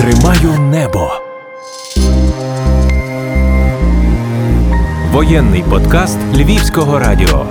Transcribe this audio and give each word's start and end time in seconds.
Тримаю 0.00 0.60
небо. 0.60 1.10
Воєнний 5.12 5.64
подкаст 5.70 6.18
Львівського 6.34 6.98
радіо. 6.98 7.46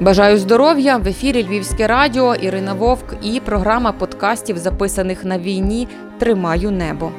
Бажаю 0.00 0.38
здоров'я 0.38 0.96
в 0.96 1.08
ефірі 1.08 1.44
Львівське 1.44 1.86
радіо 1.86 2.34
Ірина 2.34 2.74
Вовк 2.74 3.14
і 3.22 3.40
програма 3.40 3.92
подкастів, 3.92 4.58
записаних 4.58 5.24
на 5.24 5.38
війні 5.38 5.88
Тримаю 6.18 6.70
небо. 6.70 7.10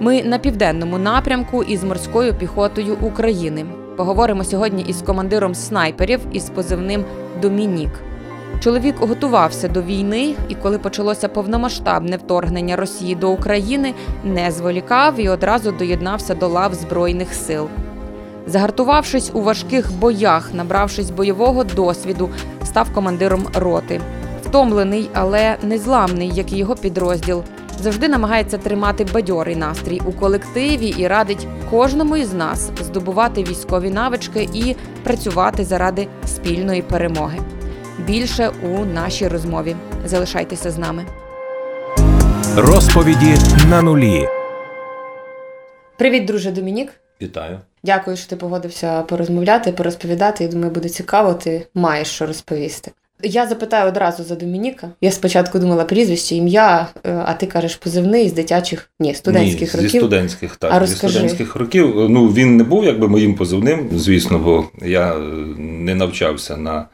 Ми 0.00 0.22
на 0.22 0.38
південному 0.38 0.98
напрямку 0.98 1.62
із 1.62 1.84
морською 1.84 2.34
піхотою 2.34 2.96
України. 3.00 3.66
Поговоримо 3.96 4.44
сьогодні 4.44 4.82
із 4.82 5.02
командиром 5.02 5.54
снайперів 5.54 6.20
із 6.32 6.50
позивним 6.50 7.04
Домінік. 7.42 7.90
Чоловік 8.60 8.96
готувався 8.98 9.68
до 9.68 9.82
війни, 9.82 10.34
і 10.48 10.54
коли 10.54 10.78
почалося 10.78 11.28
повномасштабне 11.28 12.16
вторгнення 12.16 12.76
Росії 12.76 13.14
до 13.14 13.30
України, 13.30 13.94
не 14.24 14.50
зволікав 14.50 15.20
і 15.20 15.28
одразу 15.28 15.72
доєднався 15.72 16.34
до 16.34 16.48
лав 16.48 16.74
Збройних 16.74 17.34
сил. 17.34 17.68
Загартувавшись 18.46 19.30
у 19.34 19.40
важких 19.40 19.92
боях, 19.92 20.54
набравшись 20.54 21.10
бойового 21.10 21.64
досвіду, 21.64 22.30
став 22.64 22.92
командиром 22.94 23.46
роти. 23.54 24.00
Втомлений, 24.44 25.10
але 25.14 25.56
незламний, 25.62 26.30
як 26.34 26.52
і 26.52 26.56
його 26.56 26.74
підрозділ. 26.76 27.42
Завжди 27.80 28.08
намагається 28.08 28.58
тримати 28.58 29.06
бадьорий 29.14 29.56
настрій 29.56 30.00
у 30.06 30.12
колективі 30.12 30.94
і 30.98 31.06
радить 31.06 31.46
кожному 31.70 32.16
із 32.16 32.32
нас 32.32 32.70
здобувати 32.80 33.42
військові 33.42 33.90
навички 33.90 34.48
і 34.54 34.76
працювати 35.02 35.64
заради 35.64 36.08
спільної 36.26 36.82
перемоги. 36.82 37.38
Більше 38.06 38.50
у 38.62 38.84
нашій 38.84 39.28
розмові. 39.28 39.76
Залишайтеся 40.06 40.70
з 40.70 40.78
нами. 40.78 41.04
Розповіді 42.56 43.34
на 43.70 43.82
нулі. 43.82 44.28
Привіт, 45.98 46.24
друже 46.24 46.50
Домінік. 46.50 46.92
Вітаю. 47.22 47.58
Дякую, 47.84 48.16
що 48.16 48.28
ти 48.28 48.36
погодився 48.36 49.02
порозмовляти, 49.02 49.72
порозповідати. 49.72 50.44
Я 50.44 50.50
думаю, 50.50 50.70
буде 50.70 50.88
цікаво, 50.88 51.34
ти 51.34 51.66
маєш 51.74 52.08
що 52.08 52.26
розповісти. 52.26 52.90
Я 53.22 53.46
запитаю 53.46 53.88
одразу 53.88 54.24
за 54.24 54.34
Домініка. 54.34 54.88
Я 55.00 55.10
спочатку 55.10 55.58
думала 55.58 55.84
прізвище, 55.84 56.34
ім'я, 56.34 56.86
е, 57.06 57.22
а 57.26 57.34
ти 57.34 57.46
кажеш 57.46 57.76
позивний 57.76 58.28
з 58.28 58.32
дитячих, 58.32 58.90
ні, 59.00 59.14
студентських 59.14 59.74
Ні, 59.74 59.80
років. 59.80 59.90
Зі 59.90 59.98
студентських, 59.98 60.56
так. 60.56 60.70
А 60.72 60.74
зі 60.74 60.80
розкажи. 60.80 61.12
студентських 61.12 61.56
років. 61.56 62.06
Ну, 62.10 62.26
він 62.28 62.56
не 62.56 62.64
був 62.64 62.84
якби 62.84 63.08
моїм 63.08 63.34
позивним, 63.34 63.88
звісно, 63.92 64.38
бо 64.38 64.64
я 64.86 65.14
е, 65.14 65.18
не 65.58 65.94
навчався 65.94 66.56
на 66.56 66.86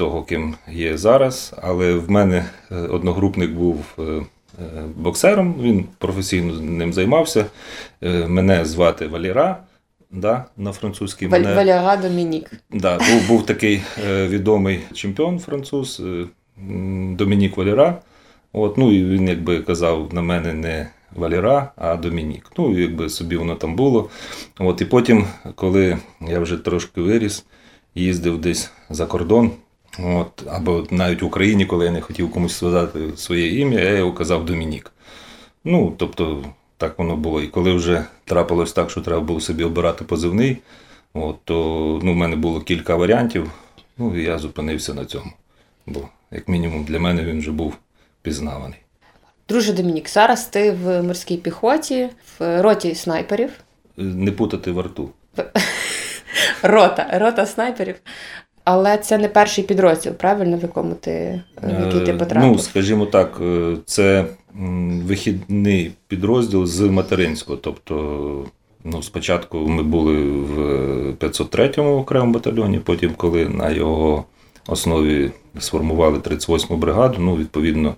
того, 0.00 0.22
ким 0.22 0.54
є 0.72 0.96
зараз. 0.96 1.54
Але 1.62 1.94
в 1.94 2.10
мене 2.10 2.44
е, 2.72 2.74
одногрупник 2.76 3.50
був 3.50 3.84
е, 3.98 4.02
е, 4.02 4.22
боксером, 4.96 5.54
він 5.60 5.84
професійно 5.98 6.60
ним 6.60 6.92
займався. 6.92 7.46
Мене 8.26 8.64
звати 8.64 9.06
Валіра. 9.06 9.56
Да, 10.10 10.44
на 10.56 10.72
французький 10.72 11.28
Валь- 11.28 11.42
мене 11.42 11.54
Валяга 11.54 11.96
Домінік. 11.96 12.50
Да, 12.70 12.98
був, 12.98 13.28
був 13.28 13.46
такий 13.46 13.82
е, 14.08 14.26
відомий 14.28 14.80
чемпіон 14.92 15.38
француз 15.38 16.02
е, 16.06 16.24
Домінік 17.18 17.56
Валіра. 17.56 17.98
От, 18.52 18.78
ну, 18.78 18.92
і 18.92 19.04
він 19.04 19.28
якби 19.28 19.58
казав 19.58 20.14
на 20.14 20.22
мене 20.22 20.52
не 20.52 20.88
Валіра, 21.16 21.70
а 21.76 21.96
Домінік. 21.96 22.52
Ну, 22.58 22.78
якби 22.78 23.08
собі 23.08 23.36
воно 23.36 23.54
там 23.54 23.74
було. 23.74 24.10
От, 24.58 24.80
і 24.80 24.84
потім, 24.84 25.26
коли 25.54 25.98
я 26.28 26.40
вже 26.40 26.56
трошки 26.56 27.00
виріс, 27.00 27.44
їздив 27.94 28.40
десь 28.40 28.70
за 28.90 29.06
кордон, 29.06 29.50
от, 29.98 30.42
або 30.46 30.86
навіть 30.90 31.22
в 31.22 31.26
Україні, 31.26 31.66
коли 31.66 31.84
я 31.84 31.90
не 31.90 32.00
хотів 32.00 32.32
комусь 32.32 32.56
сказати 32.56 33.00
своє 33.16 33.60
ім'я, 33.60 33.80
я 33.80 33.92
його 33.98 34.12
казав 34.12 34.44
Домінік. 34.46 34.92
Ну, 35.64 35.94
тобто, 35.96 36.44
так 36.76 36.98
воно 36.98 37.16
було. 37.16 37.42
І 37.42 37.46
коли 37.46 37.72
вже 37.72 38.04
трапилось 38.24 38.72
так, 38.72 38.90
що 38.90 39.00
треба 39.00 39.20
було 39.20 39.40
собі 39.40 39.64
обирати 39.64 40.04
позивний, 40.04 40.56
От, 41.14 41.36
то 41.44 41.54
ну, 42.02 42.12
в 42.12 42.16
мене 42.16 42.36
було 42.36 42.60
кілька 42.60 42.96
варіантів, 42.96 43.50
ну 43.98 44.20
і 44.20 44.24
я 44.24 44.38
зупинився 44.38 44.94
на 44.94 45.04
цьому. 45.04 45.32
Бо, 45.86 46.08
як 46.30 46.48
мінімум, 46.48 46.84
для 46.84 46.98
мене 46.98 47.24
він 47.24 47.38
вже 47.38 47.50
був 47.50 47.76
пізнаваний. 48.22 48.78
Друже 49.48 49.72
Домінік, 49.72 50.08
зараз 50.08 50.46
ти 50.46 50.70
в 50.70 51.02
морській 51.02 51.36
піхоті, 51.36 52.08
в 52.38 52.62
роті 52.62 52.94
снайперів. 52.94 53.50
Е, 53.98 54.02
Не 54.02 54.32
путати 54.32 54.72
во 54.72 54.82
рту. 54.82 55.10
Рота, 56.62 57.18
рота 57.18 57.46
снайперів. 57.46 57.94
Але 58.64 58.98
це 58.98 59.18
не 59.18 59.28
перший 59.28 59.64
підрозділ, 59.64 60.12
правильно, 60.12 60.56
в 60.56 60.62
якому 60.62 60.94
ти, 60.94 61.42
в 61.62 61.84
який 61.84 62.00
ти 62.00 62.10
Е, 62.12 62.14
потрапив? 62.14 62.52
Ну, 62.52 62.58
скажімо 62.58 63.06
так, 63.06 63.38
е, 63.42 63.76
це 63.86 64.24
вихідний 65.04 65.92
підрозділ 66.08 66.66
з 66.66 66.80
материнського. 66.80 67.58
Тобто, 67.62 68.44
ну, 68.84 69.02
спочатку 69.02 69.58
ми 69.58 69.82
були 69.82 70.22
в 70.22 70.58
503-му 71.12 71.96
окремому 71.96 72.32
батальйоні, 72.32 72.78
потім, 72.78 73.14
коли 73.16 73.48
на 73.48 73.70
його 73.70 74.24
основі 74.66 75.30
сформували 75.58 76.18
38-му 76.18 76.76
бригаду, 76.76 77.16
ну, 77.18 77.36
відповідно, 77.36 77.94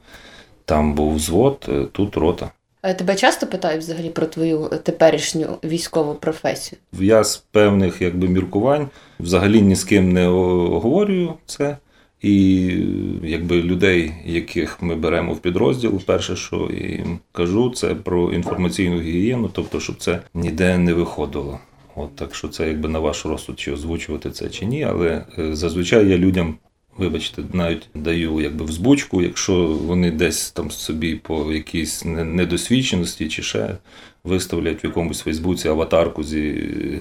там 0.65 0.95
був 0.95 1.15
взвод, 1.15 1.67
е, 1.69 1.85
тут 1.93 2.17
рота. 2.17 2.51
А 2.83 2.95
Тебе 2.95 3.15
часто 3.15 3.47
питають 3.47 3.83
взагалі 3.83 4.11
про 4.11 4.27
твою 4.27 4.71
теперішню 4.83 5.59
військову 5.65 6.15
професію? 6.15 6.79
Я 6.93 7.25
з 7.25 7.37
певних 7.37 8.03
якби, 8.03 8.29
міркувань 8.29 8.89
взагалі 9.21 9.63
ні 9.63 9.75
з 9.75 9.85
ким 9.85 10.13
не 10.13 10.29
оговорюю 10.29 11.35
це. 11.47 11.77
І 12.23 12.67
якби 13.23 13.63
людей, 13.63 14.13
яких 14.25 14.83
ми 14.83 14.95
беремо 14.95 15.33
в 15.33 15.39
підрозділ, 15.39 16.01
перше, 16.01 16.37
що 16.37 16.71
їм 16.73 17.19
кажу, 17.33 17.71
це 17.71 17.95
про 17.95 18.33
інформаційну 18.33 19.01
гігієну, 19.01 19.51
тобто, 19.53 19.81
щоб 19.81 19.97
це 19.99 20.21
ніде 20.35 20.79
не 20.79 20.93
виходило. 20.93 21.59
От 21.95 22.17
так 22.17 22.35
що 22.35 22.49
це 22.49 22.69
якби 22.69 22.89
на 22.89 22.99
ваш 22.99 23.27
розсуд, 23.27 23.61
чи 23.61 23.73
озвучувати 23.73 24.31
це 24.31 24.49
чи 24.49 24.65
ні. 24.67 24.85
Але 24.85 25.25
е, 25.39 25.57
зазвичай 25.57 26.09
я 26.09 26.19
людям, 26.19 26.55
вибачте, 26.99 27.43
навіть 27.53 27.89
даю 27.95 28.41
якби 28.41 28.65
взбучку, 28.65 29.23
якщо 29.23 29.67
вони 29.67 30.11
десь 30.11 30.51
там 30.51 30.71
собі 30.71 31.15
по 31.17 31.53
якійсь 31.53 32.05
не- 32.05 32.25
недосвідченості 32.25 33.29
чи 33.29 33.43
ще 33.43 33.77
виставлять 34.25 34.85
в 34.85 34.87
якомусь 34.87 35.21
Фейсбуці 35.21 35.69
аватарку 35.69 36.25
зі 36.25 36.51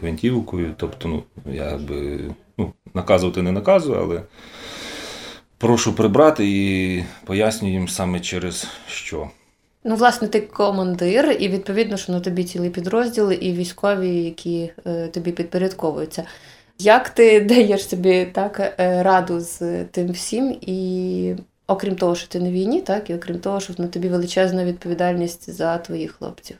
гвинтівкою. 0.01 0.73
Тобто, 0.77 1.07
ну 1.07 1.23
я 1.53 1.69
якби 1.71 2.19
ну, 2.57 2.73
наказувати 2.93 3.41
не 3.41 3.51
наказую, 3.51 3.99
але 4.01 4.21
прошу 5.57 5.93
прибрати 5.93 6.45
і 6.47 7.03
пояснюю 7.25 7.73
їм 7.73 7.87
саме 7.87 8.19
через 8.19 8.67
що. 8.87 9.29
Ну, 9.83 9.95
власне, 9.95 10.27
ти 10.27 10.41
командир, 10.41 11.37
і 11.39 11.47
відповідно, 11.47 11.97
що 11.97 12.11
на 12.11 12.19
тобі 12.19 12.43
цілий 12.43 12.69
підрозділ 12.69 13.31
і 13.31 13.53
військові, 13.53 14.23
які 14.23 14.71
е, 14.85 15.07
тобі 15.07 15.31
підпорядковуються. 15.31 16.23
Як 16.83 17.09
ти 17.09 17.41
даєш 17.49 17.89
собі 17.89 18.27
так 18.33 18.59
е, 18.79 19.03
раду 19.03 19.39
з 19.39 19.83
тим 19.83 20.11
всім? 20.11 20.57
І 20.61 21.35
окрім 21.67 21.95
того, 21.95 22.15
що 22.15 22.27
ти 22.27 22.39
на 22.39 22.51
війні, 22.51 22.81
так, 22.81 23.09
і 23.09 23.15
окрім 23.15 23.39
того, 23.39 23.59
що 23.59 23.73
на 23.77 23.87
тобі 23.87 24.09
величезна 24.09 24.65
відповідальність 24.65 25.49
за 25.49 25.77
твоїх 25.77 26.11
хлопців. 26.11 26.57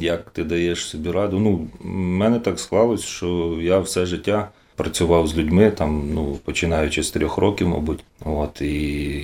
Як 0.00 0.30
ти 0.30 0.44
даєш 0.44 0.84
собі 0.84 1.10
раду? 1.10 1.38
Ну, 1.38 1.68
в 1.80 1.86
мене 1.86 2.38
так 2.38 2.60
склалось, 2.60 3.04
що 3.04 3.58
я 3.60 3.78
все 3.78 4.06
життя 4.06 4.48
працював 4.76 5.26
з 5.26 5.36
людьми, 5.36 5.70
там, 5.70 6.10
ну, 6.14 6.38
починаючи 6.44 7.02
з 7.02 7.10
трьох 7.10 7.38
років, 7.38 7.68
мабуть. 7.68 8.04
От, 8.24 8.60
і 8.60 8.74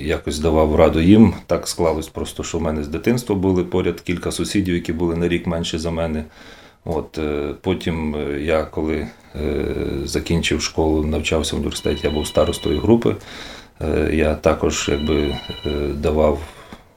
якось 0.07 0.39
давав 0.39 0.75
раду 0.75 1.01
їм. 1.01 1.33
Так 1.45 1.67
склалось 1.67 2.07
просто, 2.07 2.43
що 2.43 2.57
в 2.57 2.61
мене 2.61 2.83
з 2.83 2.87
дитинства 2.87 3.35
були 3.35 3.63
поряд 3.63 4.01
кілька 4.01 4.31
сусідів, 4.31 4.75
які 4.75 4.93
були 4.93 5.15
на 5.15 5.27
рік 5.27 5.47
менше 5.47 5.79
за 5.79 5.91
мене. 5.91 6.25
От, 6.89 7.17
е, 7.17 7.53
потім 7.61 8.15
е, 8.15 8.41
я, 8.41 8.63
коли 8.63 9.07
е, 9.35 9.65
закінчив 10.03 10.61
школу, 10.61 11.03
навчався 11.03 11.55
в 11.55 11.59
університеті, 11.59 12.07
я 12.07 12.13
був 12.13 12.27
старостою 12.27 12.79
групи. 12.79 13.15
Я 14.11 14.35
також 14.35 14.89
якби, 14.91 15.35
давав 15.93 16.39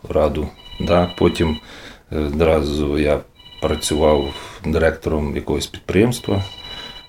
раду. 0.08 0.48
Да? 0.80 1.14
Потім 1.18 1.56
одразу 2.10 2.98
я 2.98 3.20
працював 3.62 4.34
директором 4.64 5.36
якогось 5.36 5.66
підприємства. 5.66 6.44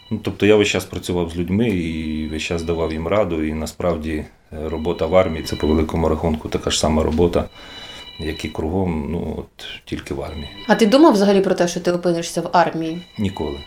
Ну, 0.09 0.19
тобто 0.23 0.45
я 0.45 0.55
весь 0.55 0.67
час 0.67 0.85
працював 0.85 1.29
з 1.29 1.37
людьми 1.37 1.69
і 1.69 2.27
весь 2.27 2.43
час 2.43 2.63
давав 2.63 2.93
їм 2.93 3.07
раду. 3.07 3.43
І 3.43 3.53
насправді 3.53 4.25
робота 4.65 5.05
в 5.05 5.15
армії 5.15 5.43
це 5.43 5.55
по 5.55 5.67
великому 5.67 6.09
рахунку 6.09 6.49
така 6.49 6.69
ж 6.69 6.79
сама 6.79 7.03
робота, 7.03 7.49
як 8.19 8.45
і 8.45 8.49
кругом, 8.49 9.07
ну 9.11 9.35
от 9.37 9.65
тільки 9.85 10.13
в 10.13 10.21
армії. 10.21 10.49
А 10.67 10.75
ти 10.75 10.85
думав 10.85 11.13
взагалі 11.13 11.41
про 11.41 11.55
те, 11.55 11.67
що 11.67 11.79
ти 11.79 11.91
опинишся 11.91 12.41
в 12.41 12.49
армії? 12.51 13.01
Ніколи. 13.17 13.57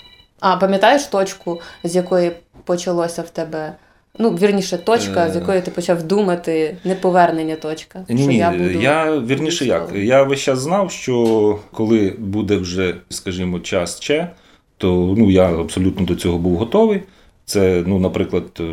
А 0.40 0.56
пам'ятаєш 0.56 1.04
точку, 1.04 1.60
з 1.84 1.96
якої 1.96 2.32
почалося 2.64 3.22
в 3.22 3.30
тебе? 3.30 3.74
Ну, 4.18 4.30
вірніше, 4.30 4.78
точка, 4.78 5.30
з 5.30 5.36
Е. 5.36 5.38
якої 5.38 5.60
ти 5.60 5.70
почав 5.70 6.02
думати, 6.02 6.76
неповернення 6.84 7.56
точка. 7.56 8.04
Ні, 8.08 8.22
що 8.22 8.30
ні, 8.30 8.36
я 8.36 8.52
я, 8.80 9.18
вірніше 9.18 9.64
як. 9.64 9.90
Я 9.94 10.22
весь 10.22 10.40
час 10.40 10.58
знав, 10.58 10.90
що 10.90 11.58
коли 11.72 12.14
буде 12.18 12.56
вже, 12.56 12.96
скажімо, 13.08 13.60
час 13.60 14.00
че, 14.00 14.30
то 14.76 15.14
ну, 15.18 15.30
я 15.30 15.60
абсолютно 15.60 16.06
до 16.06 16.14
цього 16.14 16.38
був 16.38 16.56
готовий. 16.56 17.02
Це, 17.44 17.82
ну, 17.86 17.98
наприклад, 17.98 18.44
е, 18.60 18.64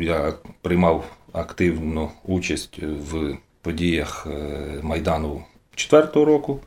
я 0.00 0.32
приймав 0.62 1.04
активну 1.32 2.08
участь 2.24 2.78
в 3.12 3.36
подіях 3.62 4.26
е, 4.30 4.80
Майдану 4.82 5.42
4-го 5.76 6.24
року, 6.24 6.60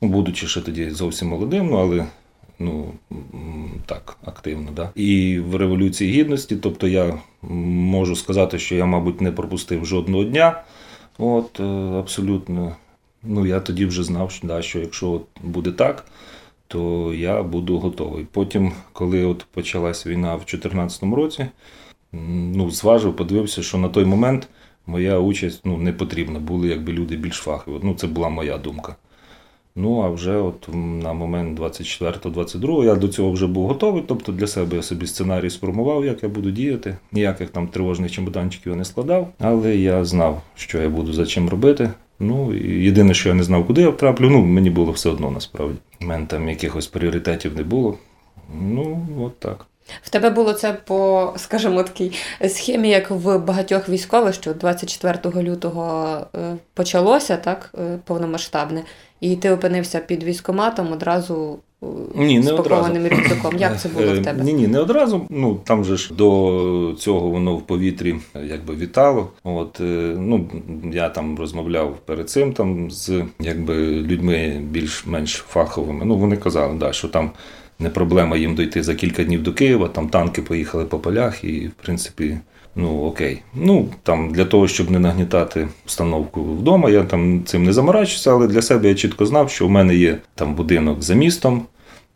ну, 0.00 0.08
будучи 0.08 0.46
ще 0.46 0.60
тоді 0.60 0.90
зовсім 0.90 1.28
молодим, 1.28 1.66
ну, 1.66 1.76
але 1.76 2.06
ну, 2.58 2.92
так, 3.86 4.16
активно. 4.24 4.70
Да? 4.70 4.90
І 4.94 5.38
в 5.38 5.56
Революції 5.56 6.12
Гідності, 6.12 6.56
тобто 6.56 6.88
я 6.88 7.18
можу 7.42 8.16
сказати, 8.16 8.58
що 8.58 8.74
я, 8.74 8.84
мабуть, 8.84 9.20
не 9.20 9.32
пропустив 9.32 9.86
жодного 9.86 10.24
дня. 10.24 10.62
От, 11.18 11.60
е, 11.60 11.64
абсолютно. 11.98 12.76
Ну, 13.22 13.46
я 13.46 13.60
тоді 13.60 13.86
вже 13.86 14.04
знав, 14.04 14.30
що, 14.30 14.46
да, 14.46 14.62
що 14.62 14.78
якщо 14.78 15.10
от 15.10 15.26
буде 15.42 15.72
так, 15.72 16.04
то 16.68 17.12
я 17.14 17.42
буду 17.42 17.78
готовий. 17.78 18.26
Потім, 18.32 18.72
коли 18.92 19.24
от 19.24 19.46
почалась 19.54 20.06
війна 20.06 20.34
в 20.34 20.38
2014 20.38 21.02
році, 21.02 21.46
ну, 22.12 22.70
зважив, 22.70 23.16
подивився, 23.16 23.62
що 23.62 23.78
на 23.78 23.88
той 23.88 24.04
момент 24.04 24.48
моя 24.86 25.18
участь 25.18 25.60
ну, 25.64 25.76
не 25.76 25.92
потрібна. 25.92 26.38
Були 26.38 26.68
якби 26.68 26.92
люди 26.92 27.16
більш 27.16 27.36
фахові. 27.36 27.80
Ну, 27.82 27.94
це 27.94 28.06
була 28.06 28.28
моя 28.28 28.58
думка. 28.58 28.96
Ну, 29.76 30.02
а 30.02 30.10
вже 30.10 30.36
от 30.36 30.68
на 30.74 31.12
момент 31.12 31.60
24-22 31.60 32.84
я 32.84 32.94
до 32.94 33.08
цього 33.08 33.32
вже 33.32 33.46
був 33.46 33.66
готовий. 33.66 34.02
Тобто 34.06 34.32
для 34.32 34.46
себе 34.46 34.76
я 34.76 34.82
собі 34.82 35.06
сценарій 35.06 35.50
сформував, 35.50 36.04
як 36.04 36.22
я 36.22 36.28
буду 36.28 36.50
діяти. 36.50 36.96
Ніяких 37.12 37.50
там 37.50 37.68
тривожних 37.68 38.10
чемоданчиків 38.10 38.72
я 38.72 38.78
не 38.78 38.84
складав, 38.84 39.32
але 39.38 39.76
я 39.76 40.04
знав, 40.04 40.42
що 40.54 40.82
я 40.82 40.88
буду 40.88 41.12
за 41.12 41.26
чим 41.26 41.48
робити. 41.48 41.90
Ну, 42.20 42.54
і 42.54 42.84
єдине, 42.84 43.14
що 43.14 43.28
я 43.28 43.34
не 43.34 43.42
знав, 43.42 43.66
куди 43.66 43.82
я 43.82 43.88
втраплю, 43.88 44.30
ну, 44.30 44.44
мені 44.44 44.70
було 44.70 44.92
все 44.92 45.10
одно 45.10 45.30
насправді. 45.30 45.78
У 46.00 46.04
мене 46.04 46.26
там 46.26 46.48
якихось 46.48 46.86
пріоритетів 46.86 47.56
не 47.56 47.62
було. 47.62 47.98
Ну, 48.60 49.06
от 49.20 49.38
так. 49.38 49.66
В 50.02 50.10
тебе 50.10 50.30
було 50.30 50.52
це 50.52 50.72
по, 50.84 51.32
скажімо, 51.36 51.82
такій 51.82 52.12
схемі, 52.48 52.88
як 52.88 53.10
в 53.10 53.38
багатьох 53.38 53.88
військових, 53.88 54.34
що 54.34 54.54
24 54.54 55.42
лютого 55.42 56.16
е, 56.36 56.56
почалося 56.74 57.36
так 57.36 57.74
е, 57.78 57.98
повномасштабне, 58.04 58.82
і 59.20 59.36
ти 59.36 59.50
опинився 59.50 59.98
під 59.98 60.22
військоматом 60.22 60.92
одразу 60.92 61.58
е, 61.82 61.86
Ні, 62.14 62.38
не 62.38 62.46
з 62.46 62.50
пакованим 62.52 63.04
одразу. 63.04 63.22
рюкзаком. 63.22 63.58
Як 63.58 63.80
це 63.80 63.88
було 63.88 64.12
в 64.12 64.22
тебе? 64.22 64.44
Ні, 64.44 64.52
ні, 64.52 64.66
не 64.66 64.78
одразу. 64.78 65.26
Ну 65.30 65.60
там 65.64 65.84
же 65.84 65.96
ж 65.96 66.14
до 66.14 66.94
цього 66.98 67.28
воно 67.28 67.56
в 67.56 67.62
повітрі 67.62 68.16
якби 68.44 68.76
вітало. 68.76 69.28
От 69.44 69.76
ну 70.16 70.50
я 70.92 71.08
там 71.08 71.38
розмовляв 71.38 71.96
перед 72.04 72.30
цим 72.30 72.52
там 72.52 72.90
з 72.90 73.24
якби 73.40 73.74
людьми 73.86 74.62
більш-менш 74.70 75.34
фаховими. 75.48 76.04
Ну 76.04 76.16
вони 76.16 76.36
казали, 76.36 76.74
да, 76.78 76.92
що 76.92 77.08
там 77.08 77.30
не 77.82 77.90
проблема 77.90 78.36
їм 78.36 78.54
дойти 78.54 78.82
за 78.82 78.94
кілька 78.94 79.24
днів 79.24 79.42
до 79.42 79.52
Києва. 79.52 79.88
Там 79.88 80.08
танки 80.08 80.42
поїхали 80.42 80.84
по 80.84 80.98
полях, 80.98 81.44
і 81.44 81.68
в 81.68 81.72
принципі. 81.82 82.38
Ну 82.76 83.02
окей. 83.02 83.42
Ну 83.54 83.88
там 84.02 84.30
для 84.30 84.44
того, 84.44 84.68
щоб 84.68 84.90
не 84.90 84.98
нагнітати 84.98 85.68
обстановку 85.84 86.42
вдома, 86.42 86.90
я 86.90 87.04
там 87.04 87.44
цим 87.44 87.64
не 87.64 87.72
заморачуся, 87.72 88.32
але 88.32 88.46
для 88.46 88.62
себе 88.62 88.88
я 88.88 88.94
чітко 88.94 89.26
знав, 89.26 89.50
що 89.50 89.66
в 89.66 89.70
мене 89.70 89.94
є 89.94 90.18
там 90.34 90.54
будинок 90.54 91.02
за 91.02 91.14
містом. 91.14 91.66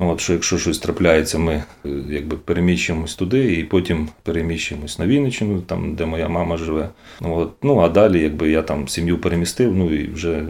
Ну, 0.00 0.10
От, 0.10 0.20
що 0.20 0.32
якщо 0.32 0.58
щось 0.58 0.78
трапляється, 0.78 1.38
ми 1.38 1.52
е, 1.52 1.88
якби 2.08 2.36
переміщуємось 2.36 3.14
туди 3.14 3.54
і 3.54 3.64
потім 3.64 4.08
переміщуємось 4.22 4.98
на 4.98 5.06
Вінниччину, 5.06 5.60
там, 5.60 5.94
де 5.94 6.06
моя 6.06 6.28
мама 6.28 6.56
живе. 6.56 6.88
Ну, 7.20 7.36
от, 7.36 7.52
ну 7.62 7.78
а 7.78 7.88
далі, 7.88 8.20
якби 8.20 8.50
я 8.50 8.62
там 8.62 8.88
сім'ю 8.88 9.18
перемістив, 9.18 9.76
ну 9.76 9.94
і 9.94 10.08
вже 10.08 10.32
е, 10.32 10.46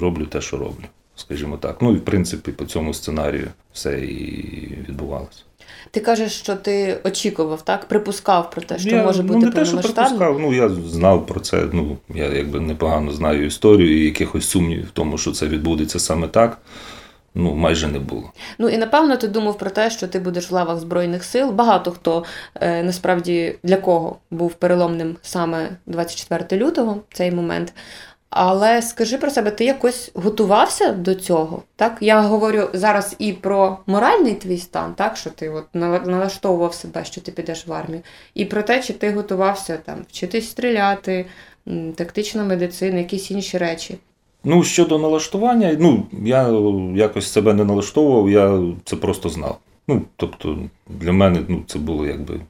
роблю 0.00 0.26
те, 0.26 0.40
що 0.40 0.56
роблю, 0.56 0.84
скажімо 1.16 1.56
так. 1.56 1.76
Ну 1.80 1.92
і 1.92 1.96
в 1.96 2.04
принципі 2.04 2.52
по 2.52 2.64
цьому 2.64 2.94
сценарію 2.94 3.48
все 3.72 3.98
і 4.00 4.78
відбувалося. 4.88 5.42
Ти 5.90 6.00
кажеш, 6.00 6.32
що 6.32 6.56
ти 6.56 6.98
очікував, 7.04 7.62
так? 7.62 7.88
Припускав 7.88 8.50
про 8.50 8.62
те, 8.62 8.78
що 8.78 8.88
я, 8.88 9.04
може 9.04 9.22
ну, 9.22 9.32
бути 9.32 9.46
не 9.46 9.52
те, 9.52 9.64
що 9.64 9.78
припускав, 9.78 10.40
ну 10.40 10.54
я 10.54 10.68
знав 10.68 11.26
про 11.26 11.40
це. 11.40 11.64
Ну 11.72 11.96
я 12.14 12.24
якби 12.24 12.60
непогано 12.60 13.12
знаю 13.12 13.46
історію, 13.46 13.98
і 13.98 14.04
якихось 14.04 14.48
сумнівів 14.48 14.86
в 14.86 14.90
тому, 14.90 15.18
що 15.18 15.32
це 15.32 15.46
відбудеться 15.46 15.98
саме 15.98 16.28
так. 16.28 16.58
Ну, 17.38 17.54
майже 17.54 17.88
не 17.88 17.98
було. 17.98 18.32
Ну 18.58 18.68
і 18.68 18.76
напевно 18.76 19.16
ти 19.16 19.28
думав 19.28 19.58
про 19.58 19.70
те, 19.70 19.90
що 19.90 20.08
ти 20.08 20.18
будеш 20.18 20.50
в 20.50 20.54
лавах 20.54 20.78
збройних 20.78 21.24
сил. 21.24 21.50
Багато 21.50 21.90
хто 21.90 22.24
е, 22.54 22.82
насправді 22.82 23.58
для 23.62 23.76
кого 23.76 24.16
був 24.30 24.54
переломним 24.54 25.16
саме 25.22 25.68
24 25.86 26.64
лютого 26.64 27.00
цей 27.12 27.30
момент. 27.30 27.72
Але 28.30 28.82
скажи 28.82 29.18
про 29.18 29.30
себе, 29.30 29.50
ти 29.50 29.64
якось 29.64 30.10
готувався 30.14 30.92
до 30.92 31.14
цього? 31.14 31.62
Так, 31.76 31.98
я 32.00 32.20
говорю 32.20 32.68
зараз 32.72 33.16
і 33.18 33.32
про 33.32 33.78
моральний 33.86 34.34
твій 34.34 34.58
стан, 34.58 34.94
так 34.94 35.16
що 35.16 35.30
ти 35.30 35.48
от 35.48 35.64
налаштовував 36.06 36.74
себе, 36.74 37.04
що 37.04 37.20
ти 37.20 37.32
підеш 37.32 37.66
в 37.66 37.72
армію, 37.72 38.02
і 38.34 38.44
про 38.44 38.62
те, 38.62 38.82
чи 38.82 38.92
ти 38.92 39.12
готувався 39.12 39.76
там 39.76 39.96
вчитись 40.08 40.50
стріляти, 40.50 41.26
тактична 41.94 42.44
медицина, 42.44 42.98
якісь 42.98 43.30
інші 43.30 43.58
речі. 43.58 43.98
Ну, 44.44 44.64
щодо 44.64 44.98
налаштування, 44.98 45.76
ну, 45.80 46.06
я 46.22 46.48
якось 46.94 47.32
себе 47.32 47.54
не 47.54 47.64
налаштовував, 47.64 48.30
я 48.30 48.62
це 48.84 48.96
просто 48.96 49.28
знав. 49.28 49.58
Ну, 49.88 50.02
тобто, 50.16 50.58
для 50.86 51.12
мене 51.12 51.40
ну, 51.48 51.62
це 51.66 51.78
було 51.78 52.06
якби 52.06 52.40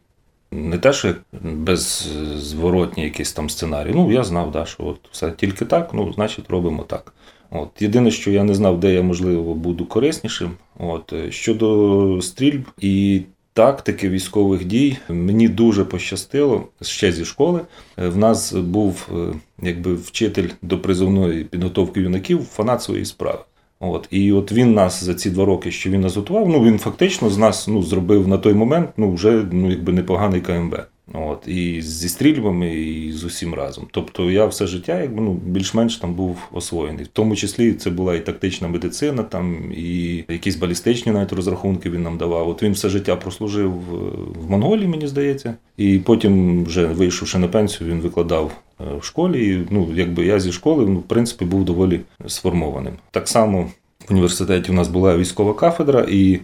не 0.51 0.79
те, 0.79 0.93
що 0.93 1.09
як 1.09 1.23
беззворотній 1.43 3.05
якийсь 3.05 3.33
там 3.33 3.51
сценарій. 3.51 3.93
Ну, 3.95 4.13
я 4.13 4.25
знав, 4.25 4.53
да, 4.53 4.65
що 4.65 4.85
от 4.85 5.01
все 5.13 5.31
тільки 5.31 5.65
так, 5.65 5.91
ну, 5.95 6.13
значить, 6.13 6.51
робимо 6.51 6.83
так. 6.83 7.13
От. 7.51 7.83
Єдине, 7.83 8.11
що 8.11 8.31
я 8.31 8.45
не 8.45 8.55
знав, 8.55 8.81
де 8.81 8.95
я, 8.95 9.03
можливо, 9.03 9.55
буду 9.55 9.87
кориснішим. 9.87 10.51
От. 10.79 11.15
Щодо 11.31 12.23
стрільб 12.23 12.65
і 12.79 13.23
тактики 13.53 14.09
військових 14.09 14.65
дій, 14.65 14.97
мені 15.09 15.49
дуже 15.49 15.85
пощастило 15.85 16.69
ще 16.83 17.13
зі 17.13 17.25
школи. 17.25 17.61
В 17.97 18.17
нас 18.17 18.53
був 18.53 19.09
е, 19.13 19.35
якби 19.63 19.95
вчитель 19.95 20.49
до 20.63 20.79
призовної 20.79 21.45
підготовки 21.45 22.01
юнаків, 22.01 22.45
фанат 22.45 22.83
своєї 22.83 23.07
справи. 23.07 23.39
От 23.81 24.09
і 24.11 24.33
от 24.33 24.53
він 24.53 24.75
нас 24.75 25.05
за 25.05 25.15
ці 25.15 25.31
два 25.31 25.45
роки, 25.45 25.71
що 25.71 25.91
він 25.91 26.01
нас 26.01 26.17
готував, 26.17 26.49
ну 26.49 26.65
він 26.65 26.79
фактично 26.79 27.31
з 27.31 27.39
нас 27.39 27.69
ну 27.69 27.83
зробив 27.83 28.29
на 28.29 28.39
той 28.39 28.55
момент 28.55 28.91
ну 28.97 29.13
вже 29.13 29.45
ну 29.53 29.71
якби 29.71 29.93
непоганий 29.93 30.41
КМБ. 30.41 30.77
От 31.15 31.49
і 31.49 31.83
зі 31.83 32.09
стрільбами, 32.09 32.75
і 32.75 33.13
з 33.13 33.25
усім 33.25 33.55
разом. 33.55 33.87
Тобто 33.91 34.31
я 34.31 34.47
все 34.47 34.67
життя, 34.67 35.01
якби 35.01 35.21
ну 35.23 35.33
більш-менш 35.47 35.97
там 35.97 36.15
був 36.15 36.39
освоєний. 36.53 37.05
В 37.05 37.09
тому 37.09 37.37
числі 37.37 37.73
це 37.73 37.91
була 37.91 38.15
і 38.15 38.25
тактична 38.25 38.69
медицина, 38.69 39.23
там 39.23 39.57
і 39.77 40.15
якісь 40.29 40.57
балістичні 40.57 41.13
навіть 41.13 41.33
розрахунки 41.33 41.91
він 41.91 42.03
нам 42.03 42.19
давав. 42.19 42.49
От 42.49 42.63
він 42.63 42.73
все 42.73 42.89
життя 42.89 43.17
прослужив 43.17 43.71
в- 43.73 44.43
в 44.47 44.51
Монголії, 44.51 44.89
мені 44.89 45.07
здається, 45.07 45.55
і 45.77 45.99
потім, 45.99 46.65
вже 46.65 46.87
вийшовши 46.87 47.39
на 47.39 47.49
пенсію, 47.49 47.91
він 47.91 48.01
викладав 48.01 48.47
е, 48.47 48.53
в 48.79 49.05
школі. 49.05 49.55
І, 49.55 49.67
ну, 49.71 49.89
якби 49.95 50.27
я 50.27 50.41
зі 50.41 50.53
школи, 50.53 50.87
ну, 50.87 50.99
в 50.99 51.03
принципі, 51.03 51.45
був 51.45 51.65
доволі 51.65 52.01
сформованим. 52.27 52.95
Так 53.11 53.29
само 53.29 53.71
в 54.09 54.13
університеті 54.13 54.73
у 54.73 54.75
нас 54.75 54.89
була 54.89 55.17
військова 55.17 55.55
кафедра, 55.55 56.07
і 56.09 56.41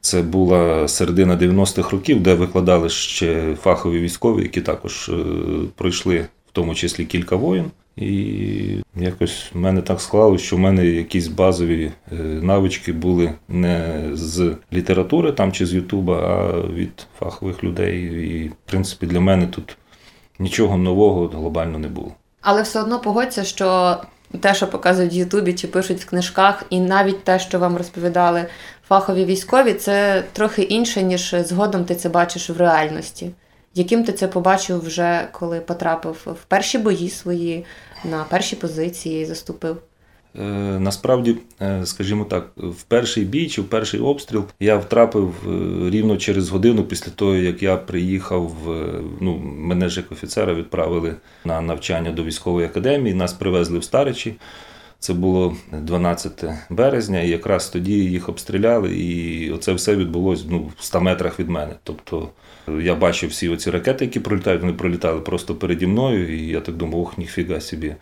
це 0.00 0.22
була 0.22 0.88
середина 0.88 1.36
90-х 1.36 1.90
років, 1.90 2.22
де 2.22 2.34
викладали 2.34 2.88
ще 2.88 3.54
фахові 3.54 4.00
військові, 4.00 4.42
які 4.42 4.60
також 4.60 5.08
е, 5.08 5.14
пройшли 5.74 6.18
в 6.18 6.52
тому 6.52 6.74
числі 6.74 7.04
кілька 7.04 7.36
воєн. 7.36 7.70
І 7.96 8.84
якось 8.96 9.50
в 9.54 9.58
мене 9.58 9.82
так 9.82 10.00
склалося, 10.00 10.44
що 10.44 10.56
в 10.56 10.58
мене 10.58 10.86
якісь 10.86 11.28
базові 11.28 11.90
е, 12.12 12.14
навички 12.22 12.92
були 12.92 13.32
не 13.48 14.02
з 14.12 14.54
літератури 14.72 15.32
там 15.32 15.52
чи 15.52 15.66
з 15.66 15.74
Ютуба, 15.74 16.18
а 16.18 16.60
від 16.72 17.06
фахових 17.18 17.64
людей. 17.64 18.02
І, 18.02 18.48
в 18.48 18.70
принципі, 18.70 19.06
для 19.06 19.20
мене 19.20 19.46
тут 19.46 19.76
нічого 20.38 20.76
нового 20.76 21.26
глобально 21.26 21.78
не 21.78 21.88
було. 21.88 22.12
Але 22.40 22.62
все 22.62 22.80
одно 22.80 23.00
погодься, 23.00 23.44
що 23.44 23.96
те, 24.40 24.54
що 24.54 24.66
показують 24.66 25.14
в 25.14 25.14
Ютубі 25.14 25.54
чи 25.54 25.66
пишуть 25.66 26.00
в 26.00 26.08
книжках, 26.08 26.64
і 26.70 26.80
навіть 26.80 27.24
те, 27.24 27.38
що 27.38 27.58
вам 27.58 27.76
розповідали 27.76 28.46
фахові 28.88 29.24
військові, 29.24 29.74
це 29.74 30.24
трохи 30.32 30.62
інше, 30.62 31.02
ніж 31.02 31.34
згодом 31.40 31.84
ти 31.84 31.94
це 31.94 32.08
бачиш 32.08 32.50
в 32.50 32.56
реальності. 32.56 33.30
Яким 33.74 34.04
ти 34.04 34.12
це 34.12 34.28
побачив 34.28 34.80
вже, 34.84 35.28
коли 35.32 35.60
потрапив 35.60 36.16
в 36.26 36.44
перші 36.48 36.78
бої 36.78 37.10
свої, 37.10 37.64
на 38.04 38.24
перші 38.24 38.56
позиції 38.56 39.26
заступив? 39.26 39.76
Е, 40.36 40.42
Насправді, 40.78 41.36
е, 41.60 41.86
скажімо 41.86 42.24
так, 42.24 42.50
в 42.56 42.82
перший 42.82 43.24
бій 43.24 43.48
чи 43.48 43.60
в 43.60 43.64
перший 43.64 44.00
обстріл 44.00 44.44
я 44.60 44.76
втрапив 44.76 45.34
е, 45.46 45.90
рівно 45.90 46.16
через 46.16 46.48
годину 46.48 46.84
після 46.84 47.12
того, 47.12 47.34
як 47.34 47.62
я 47.62 47.76
приїхав. 47.76 48.52
Ну, 49.20 49.38
мене 49.44 49.88
ж 49.88 50.00
як 50.00 50.12
офіцера 50.12 50.54
відправили 50.54 51.14
на 51.44 51.60
навчання 51.60 52.12
до 52.12 52.24
військової 52.24 52.66
академії. 52.66 53.14
Нас 53.14 53.32
привезли 53.32 53.78
в 53.78 53.84
Старичі. 53.84 54.34
Це 55.00 55.14
було 55.14 55.56
12 55.72 56.44
березня, 56.70 57.20
і 57.20 57.28
якраз 57.28 57.68
тоді 57.68 57.92
їх 57.92 58.28
обстріляли, 58.28 58.96
і 58.96 59.50
оце 59.50 59.72
все 59.72 59.96
відбулося 59.96 60.44
ну, 60.50 60.70
в 60.78 60.84
100 60.84 61.00
метрах 61.00 61.40
від 61.40 61.48
мене. 61.48 61.72
Тобто 61.82 62.28
я 62.80 62.94
бачив 62.94 63.30
всі 63.30 63.48
оці 63.48 63.70
ракети, 63.70 64.04
які 64.04 64.20
пролітають, 64.20 64.60
вони 64.60 64.72
пролітали 64.72 65.20
просто 65.20 65.54
переді 65.54 65.86
мною, 65.86 66.38
і 66.38 66.46
я 66.46 66.60
так 66.60 66.76
думав, 66.76 67.00
ох, 67.00 67.18
ніфіга 67.18 67.60
собі. 67.60 67.94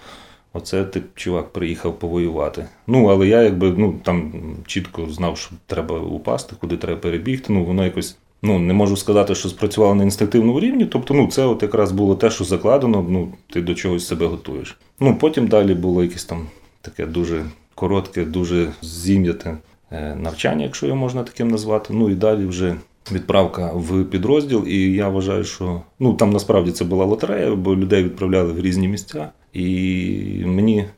Оце 0.56 0.84
ти, 0.84 1.02
чувак, 1.14 1.52
приїхав 1.52 1.98
повоювати. 1.98 2.66
Ну, 2.86 3.06
але 3.06 3.28
я 3.28 3.42
якби 3.42 3.74
ну 3.76 3.94
там 4.02 4.32
чітко 4.66 5.06
знав, 5.10 5.38
що 5.38 5.50
треба 5.66 5.98
упасти, 5.98 6.56
куди 6.60 6.76
треба 6.76 7.00
перебігти. 7.00 7.52
Ну, 7.52 7.64
воно 7.64 7.84
якось 7.84 8.16
Ну, 8.42 8.58
не 8.58 8.74
можу 8.74 8.96
сказати, 8.96 9.34
що 9.34 9.48
спрацювало 9.48 9.94
на 9.94 10.02
інстинктивному 10.02 10.60
рівні. 10.60 10.86
Тобто, 10.86 11.14
ну, 11.14 11.26
це 11.26 11.44
от 11.44 11.62
якраз 11.62 11.92
було 11.92 12.14
те, 12.14 12.30
що 12.30 12.44
закладено, 12.44 13.06
ну, 13.08 13.32
ти 13.50 13.62
до 13.62 13.74
чогось 13.74 14.06
себе 14.06 14.26
готуєш. 14.26 14.76
Ну, 15.00 15.16
потім 15.16 15.46
далі 15.46 15.74
було 15.74 16.02
якесь 16.02 16.24
там 16.24 16.46
таке 16.80 17.06
дуже 17.06 17.44
коротке, 17.74 18.24
дуже 18.24 18.72
зім'яте 18.82 19.56
е, 19.90 20.14
навчання, 20.14 20.64
якщо 20.64 20.86
його 20.86 20.98
можна 20.98 21.22
таким 21.22 21.48
назвати. 21.48 21.94
Ну 21.94 22.10
і 22.10 22.14
далі 22.14 22.46
вже 22.46 22.76
відправка 23.12 23.72
в 23.74 24.04
підрозділ. 24.04 24.64
І 24.66 24.92
я 24.92 25.08
вважаю, 25.08 25.44
що 25.44 25.80
ну 25.98 26.14
там 26.14 26.30
насправді 26.30 26.72
це 26.72 26.84
була 26.84 27.04
лотерея, 27.04 27.54
бо 27.54 27.76
людей 27.76 28.04
відправляли 28.04 28.52
в 28.52 28.60
різні 28.60 28.88
місця. 28.88 29.30
І 29.52 30.42
мені 30.46 30.78
е, 30.78 30.88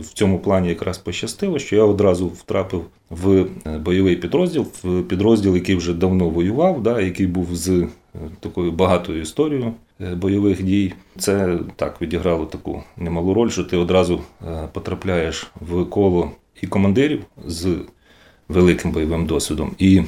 в 0.00 0.06
цьому 0.06 0.38
плані 0.38 0.68
якраз 0.68 0.98
пощастило, 0.98 1.58
що 1.58 1.76
я 1.76 1.84
одразу 1.84 2.26
втрапив 2.28 2.84
в 3.10 3.46
е, 3.66 3.78
бойовий 3.78 4.16
підрозділ, 4.16 4.66
в 4.82 5.02
підрозділ, 5.02 5.54
який 5.54 5.74
вже 5.74 5.94
давно 5.94 6.28
воював, 6.28 6.82
да, 6.82 7.00
який 7.00 7.26
був 7.26 7.48
з 7.52 7.68
е, 7.68 7.88
такою 8.40 8.72
багатою 8.72 9.22
історією 9.22 9.72
бойових 10.16 10.62
дій. 10.62 10.92
Це 11.18 11.58
так 11.76 12.02
відіграло 12.02 12.46
таку 12.46 12.82
немалу 12.96 13.34
роль, 13.34 13.48
що 13.48 13.64
ти 13.64 13.76
одразу 13.76 14.20
потрапляєш 14.72 15.50
в 15.60 15.84
коло 15.84 16.30
і 16.62 16.66
командирів 16.66 17.22
з 17.46 17.76
великим 18.48 18.90
бойовим 18.90 19.26
досвідом, 19.26 19.74
і 19.78 20.02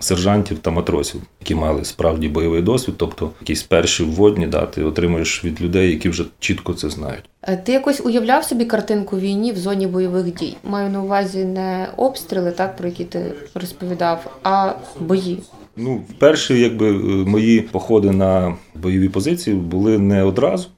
сержантів 0.00 0.58
та 0.58 0.70
матросів, 0.70 1.20
які 1.40 1.54
мали 1.54 1.84
справді 1.84 2.28
бойовий 2.28 2.62
досвід, 2.62 2.94
тобто 2.98 3.30
якісь 3.40 3.62
перші 3.62 4.02
вводні, 4.04 4.46
да, 4.46 4.66
ти 4.66 4.84
отримуєш 4.84 5.44
від 5.44 5.60
людей, 5.60 5.90
які 5.90 6.08
вже 6.08 6.24
чітко 6.38 6.74
це 6.74 6.90
знають. 6.90 7.24
Е, 7.42 7.56
Ти 7.56 7.72
якось 7.72 8.00
уявляв 8.04 8.44
собі 8.44 8.64
картинку 8.64 9.18
війні 9.18 9.52
в 9.52 9.56
зоні 9.56 9.86
бойових 9.86 10.34
дій? 10.34 10.56
Маю 10.64 10.90
на 10.90 11.02
увазі 11.02 11.44
не 11.44 11.88
обстріли, 11.96 12.50
так 12.50 12.76
про 12.76 12.88
які 12.88 13.04
ти 13.04 13.32
розповідав, 13.54 14.38
а 14.42 14.72
бої. 15.00 15.38
Ну, 15.76 16.02
перші, 16.18 16.60
якби 16.60 16.88
е, 16.88 16.92
мої 17.28 17.60
походи 17.60 18.10
на 18.10 18.56
бойові 18.74 19.08
позиції 19.08 19.56
були 19.56 19.98
не 19.98 20.22
одразу. 20.22 20.68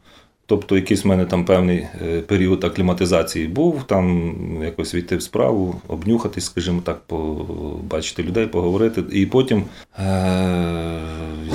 Тобто, 0.50 0.76
якийсь 0.76 1.04
в 1.04 1.09
мене 1.09 1.25
там 1.26 1.45
певний 1.45 1.78
е, 1.78 2.21
період 2.21 2.64
акліматизації 2.64 3.49
був, 3.49 3.85
там 3.85 4.35
якось 4.64 4.95
війти 4.95 5.16
в 5.16 5.23
справу, 5.23 5.80
обнюхатись, 5.88 6.45
скажімо 6.45 6.83
так, 6.85 7.00
побачити 7.00 8.23
людей, 8.23 8.47
поговорити. 8.47 9.02
І 9.12 9.26
потім 9.26 9.64
е- 9.99 11.00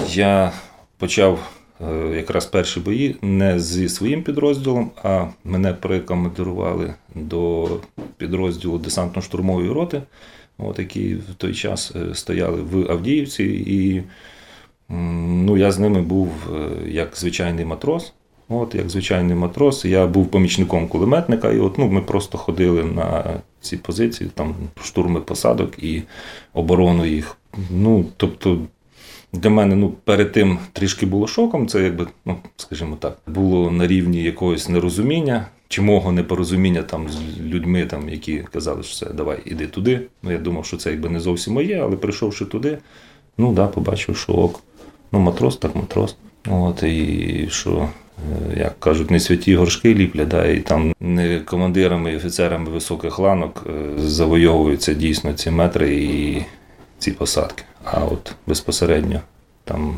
я 0.09 0.51
почав 0.97 1.39
е, 1.81 2.15
якраз 2.15 2.45
перші 2.45 2.79
бої 2.79 3.15
не 3.21 3.59
зі 3.59 3.89
своїм 3.89 4.23
підрозділом, 4.23 4.91
а 5.03 5.25
мене 5.43 5.73
прикомандирували 5.73 6.93
до 7.15 7.69
підрозділу 8.17 8.77
десантно-штурмової 8.77 9.73
роти, 9.73 10.01
от, 10.57 10.79
які 10.79 11.15
в 11.15 11.33
той 11.37 11.53
час 11.53 11.93
е, 11.95 12.15
стояли 12.15 12.61
в 12.61 12.91
Авдіївці. 12.91 13.43
І 13.67 14.03
ну, 14.89 15.57
я 15.57 15.71
з 15.71 15.79
ними 15.79 16.01
був 16.01 16.29
е, 16.55 16.89
як 16.89 17.17
звичайний 17.17 17.65
матрос. 17.65 18.13
От, 18.49 18.75
як 18.75 18.89
звичайний 18.89 19.35
матрос, 19.35 19.85
я 19.85 20.07
був 20.07 20.27
помічником 20.27 20.87
кулеметника, 20.87 21.51
і 21.51 21.59
от 21.59 21.77
ну, 21.77 21.87
ми 21.87 22.01
просто 22.01 22.37
ходили 22.37 22.83
на 22.83 23.23
ці 23.61 23.77
позиції, 23.77 24.29
там 24.33 24.55
штурми 24.83 25.21
посадок 25.21 25.83
і 25.83 26.01
оборону 26.53 27.05
їх. 27.05 27.37
Ну, 27.71 28.05
тобто, 28.17 28.59
для 29.33 29.49
мене 29.49 29.75
ну, 29.75 29.89
перед 30.03 30.31
тим 30.31 30.59
трішки 30.73 31.05
було 31.05 31.27
шоком. 31.27 31.67
Це 31.67 31.83
якби, 31.83 32.07
ну, 32.25 32.37
скажімо 32.55 32.97
так, 32.99 33.17
було 33.27 33.71
на 33.71 33.87
рівні 33.87 34.23
якогось 34.23 34.69
нерозуміння 34.69 35.45
чи 35.67 35.81
мого 35.81 36.11
непорозуміння 36.11 36.83
там 36.83 37.09
з 37.09 37.39
людьми, 37.39 37.85
там, 37.85 38.09
які 38.09 38.37
казали, 38.37 38.83
що 38.83 38.91
все, 38.91 39.13
давай, 39.13 39.39
іди 39.45 39.67
туди. 39.67 40.01
Ну, 40.23 40.31
я 40.31 40.37
думав, 40.37 40.65
що 40.65 40.77
це 40.77 40.91
якби 40.91 41.09
не 41.09 41.19
зовсім 41.19 41.53
моє, 41.53 41.79
але 41.83 41.95
прийшовши 41.95 42.45
туди, 42.45 42.77
ну 43.37 43.53
да, 43.53 43.67
побачив, 43.67 44.17
що 44.17 44.33
ок. 44.33 44.63
Ну, 45.11 45.19
матрос, 45.19 45.57
так 45.57 45.75
матрос. 45.75 46.15
От, 46.49 46.83
і 46.83 47.47
що, 47.49 47.89
як 48.57 48.79
кажуть, 48.79 49.11
не 49.11 49.19
святі 49.19 49.55
горшки 49.55 49.93
ліплять, 49.93 50.27
да, 50.27 50.45
і 50.45 50.59
там 50.59 50.93
не 50.99 51.39
командирами 51.39 52.13
і 52.13 52.15
офіцерами 52.15 52.69
високих 52.69 53.19
ланок 53.19 53.63
е, 53.67 53.99
завойовуються 53.99 54.93
дійсно 54.93 55.33
ці 55.33 55.51
метри 55.51 55.95
і 55.95 56.45
ці 56.99 57.11
посадки. 57.11 57.63
А 57.83 58.05
от 58.05 58.35
безпосередньо 58.47 59.21
там 59.63 59.97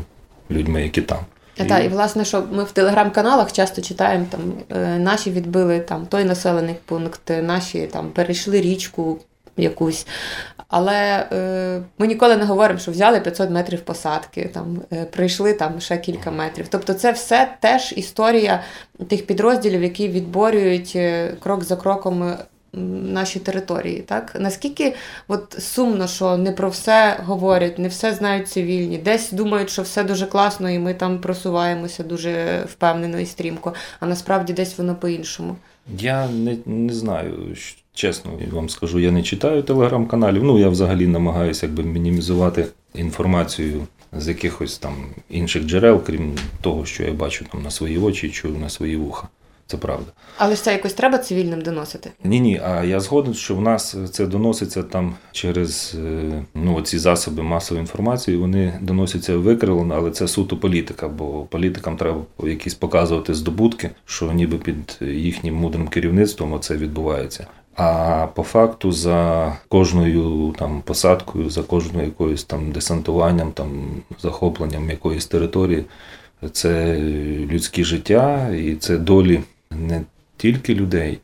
людьми, 0.50 0.82
які 0.82 1.02
там. 1.02 1.18
Та, 1.56 1.64
та, 1.64 1.78
і 1.78 1.88
власне, 1.88 2.24
що 2.24 2.44
ми 2.52 2.64
в 2.64 2.72
телеграм-каналах 2.72 3.52
часто 3.52 3.82
читаємо 3.82 4.26
там 4.30 4.40
е, 4.70 4.98
наші 4.98 5.30
відбили 5.30 5.80
там 5.80 6.06
той 6.06 6.24
населений 6.24 6.74
пункт, 6.84 7.32
наші 7.42 7.86
там 7.86 8.10
перейшли 8.10 8.60
річку 8.60 9.18
якусь. 9.58 10.06
Але 10.68 11.26
е, 11.32 11.80
ми 11.98 12.06
ніколи 12.06 12.36
не 12.36 12.44
говоримо, 12.44 12.80
що 12.80 12.90
взяли 12.90 13.20
500 13.20 13.50
метрів 13.50 13.80
посадки, 13.80 14.50
там 14.54 14.82
е, 14.92 15.04
прийшли 15.04 15.52
там 15.52 15.80
ще 15.80 15.98
кілька 15.98 16.30
метрів. 16.30 16.68
Тобто, 16.68 16.94
це 16.94 17.12
все 17.12 17.54
теж 17.60 17.94
історія 17.96 18.62
тих 19.08 19.26
підрозділів, 19.26 19.82
які 19.82 20.08
відборюють 20.08 20.92
е, 20.96 21.34
крок 21.40 21.64
за 21.64 21.76
кроком 21.76 22.22
е, 22.22 22.38
наші 23.12 23.38
території. 23.38 24.00
Так 24.00 24.36
наскільки 24.38 24.94
от 25.28 25.56
сумно, 25.58 26.06
що 26.06 26.36
не 26.36 26.52
про 26.52 26.68
все 26.68 27.16
говорять, 27.24 27.78
не 27.78 27.88
все 27.88 28.12
знають 28.12 28.48
цивільні, 28.48 28.98
десь 28.98 29.32
думають, 29.32 29.70
що 29.70 29.82
все 29.82 30.04
дуже 30.04 30.26
класно, 30.26 30.70
і 30.70 30.78
ми 30.78 30.94
там 30.94 31.18
просуваємося 31.20 32.02
дуже 32.02 32.62
впевнено 32.72 33.20
і 33.20 33.26
стрімко, 33.26 33.74
а 34.00 34.06
насправді 34.06 34.52
десь 34.52 34.78
воно 34.78 34.94
по-іншому. 34.94 35.56
Я 35.98 36.28
не, 36.28 36.56
не 36.66 36.92
знаю, 36.92 37.56
чесно 37.98 38.30
вам 38.52 38.68
скажу, 38.68 38.98
я 38.98 39.10
не 39.10 39.22
читаю 39.22 39.62
телеграм-каналів. 39.62 40.44
Ну, 40.44 40.58
я 40.58 40.68
взагалі 40.68 41.06
намагаюся 41.06 41.66
якби 41.66 41.82
мінімізувати 41.82 42.66
інформацію 42.94 43.86
з 44.12 44.28
якихось 44.28 44.78
там 44.78 44.94
інших 45.30 45.62
джерел, 45.62 46.02
крім 46.06 46.34
того, 46.60 46.84
що 46.84 47.04
я 47.04 47.12
бачу 47.12 47.44
там 47.52 47.62
на 47.62 47.70
свої 47.70 47.98
очі 47.98 48.26
і 48.26 48.30
чую 48.30 48.58
на 48.58 48.68
свої 48.68 48.96
вуха. 48.96 49.28
Це 49.66 49.76
правда. 49.76 50.12
Але 50.36 50.54
ж 50.54 50.62
це 50.62 50.72
якось 50.72 50.92
треба 50.92 51.18
цивільним 51.18 51.60
доносити. 51.60 52.10
Ні, 52.24 52.40
ні, 52.40 52.60
а 52.64 52.84
я 52.84 53.00
згоден, 53.00 53.34
що 53.34 53.54
в 53.54 53.60
нас 53.60 53.96
це 54.12 54.26
доноситься 54.26 54.82
там 54.82 55.14
через 55.32 55.96
е, 56.04 56.44
ну, 56.54 56.82
ці 56.82 56.98
засоби 56.98 57.42
масової 57.42 57.80
інформації, 57.80 58.36
вони 58.36 58.78
доносяться 58.80 59.36
викривлено, 59.36 59.94
але 59.94 60.10
це 60.10 60.28
суто 60.28 60.56
політика, 60.56 61.08
бо 61.08 61.42
політикам 61.42 61.96
треба 61.96 62.20
якісь 62.42 62.74
показувати 62.74 63.34
здобутки, 63.34 63.90
що 64.06 64.32
ніби 64.32 64.58
під 64.58 64.98
їхнім 65.00 65.54
мудрим 65.54 65.88
керівництвом 65.88 66.52
оце 66.52 66.76
відбувається. 66.76 67.46
А 67.80 68.26
по 68.26 68.42
факту 68.42 68.92
за 68.92 69.56
кожною 69.68 70.54
там 70.58 70.82
посадкою, 70.82 71.50
за 71.50 71.62
кожною 71.62 72.06
якоюсь 72.06 72.44
там 72.44 72.72
десантуванням, 72.72 73.52
там 73.52 74.02
захопленням 74.20 74.90
якоїсь 74.90 75.26
території, 75.26 75.84
це 76.52 76.98
людські 77.50 77.84
життя 77.84 78.48
і 78.48 78.74
це 78.74 78.98
долі 78.98 79.40
не 79.70 80.02
тільки 80.36 80.74
людей, 80.74 81.18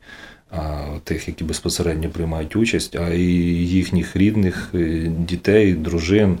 а 0.51 0.83
тих, 1.03 1.27
які 1.27 1.43
безпосередньо 1.43 2.09
приймають 2.09 2.55
участь, 2.55 2.95
а 2.95 3.09
і 3.09 3.23
їхніх 3.67 4.15
рідних, 4.15 4.69
е, 4.73 5.11
дітей, 5.19 5.73
дружин. 5.73 6.37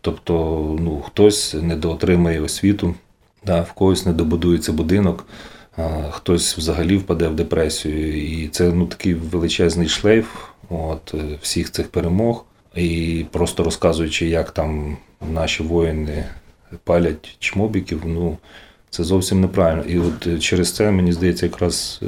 Тобто, 0.00 0.34
ну, 0.80 1.00
хтось 1.00 1.54
недоотримає 1.54 2.40
освіту, 2.40 2.94
да, 3.46 3.60
в 3.60 3.72
когось 3.72 4.06
не 4.06 4.12
добудується 4.12 4.72
будинок, 4.72 5.26
хтось 6.10 6.58
взагалі 6.58 6.96
впаде 6.96 7.28
в 7.28 7.36
депресію. 7.36 8.24
І 8.24 8.48
це 8.48 8.72
ну, 8.72 8.86
такий 8.86 9.14
величезний 9.14 9.88
шлейф 9.88 10.26
от, 10.68 11.14
е, 11.14 11.38
всіх 11.42 11.70
цих 11.70 11.88
перемог. 11.88 12.44
І 12.74 13.24
просто 13.30 13.64
розказуючи, 13.64 14.26
як 14.26 14.50
там 14.50 14.96
наші 15.32 15.62
воїни 15.62 16.24
палять 16.84 17.36
чмобіків, 17.38 18.02
ну 18.06 18.38
це 18.90 19.04
зовсім 19.04 19.40
неправильно. 19.40 19.84
І 19.84 19.98
от 19.98 20.26
е, 20.26 20.38
через 20.38 20.72
це 20.72 20.90
мені 20.90 21.12
здається, 21.12 21.46
якраз 21.46 22.00
е, 22.02 22.06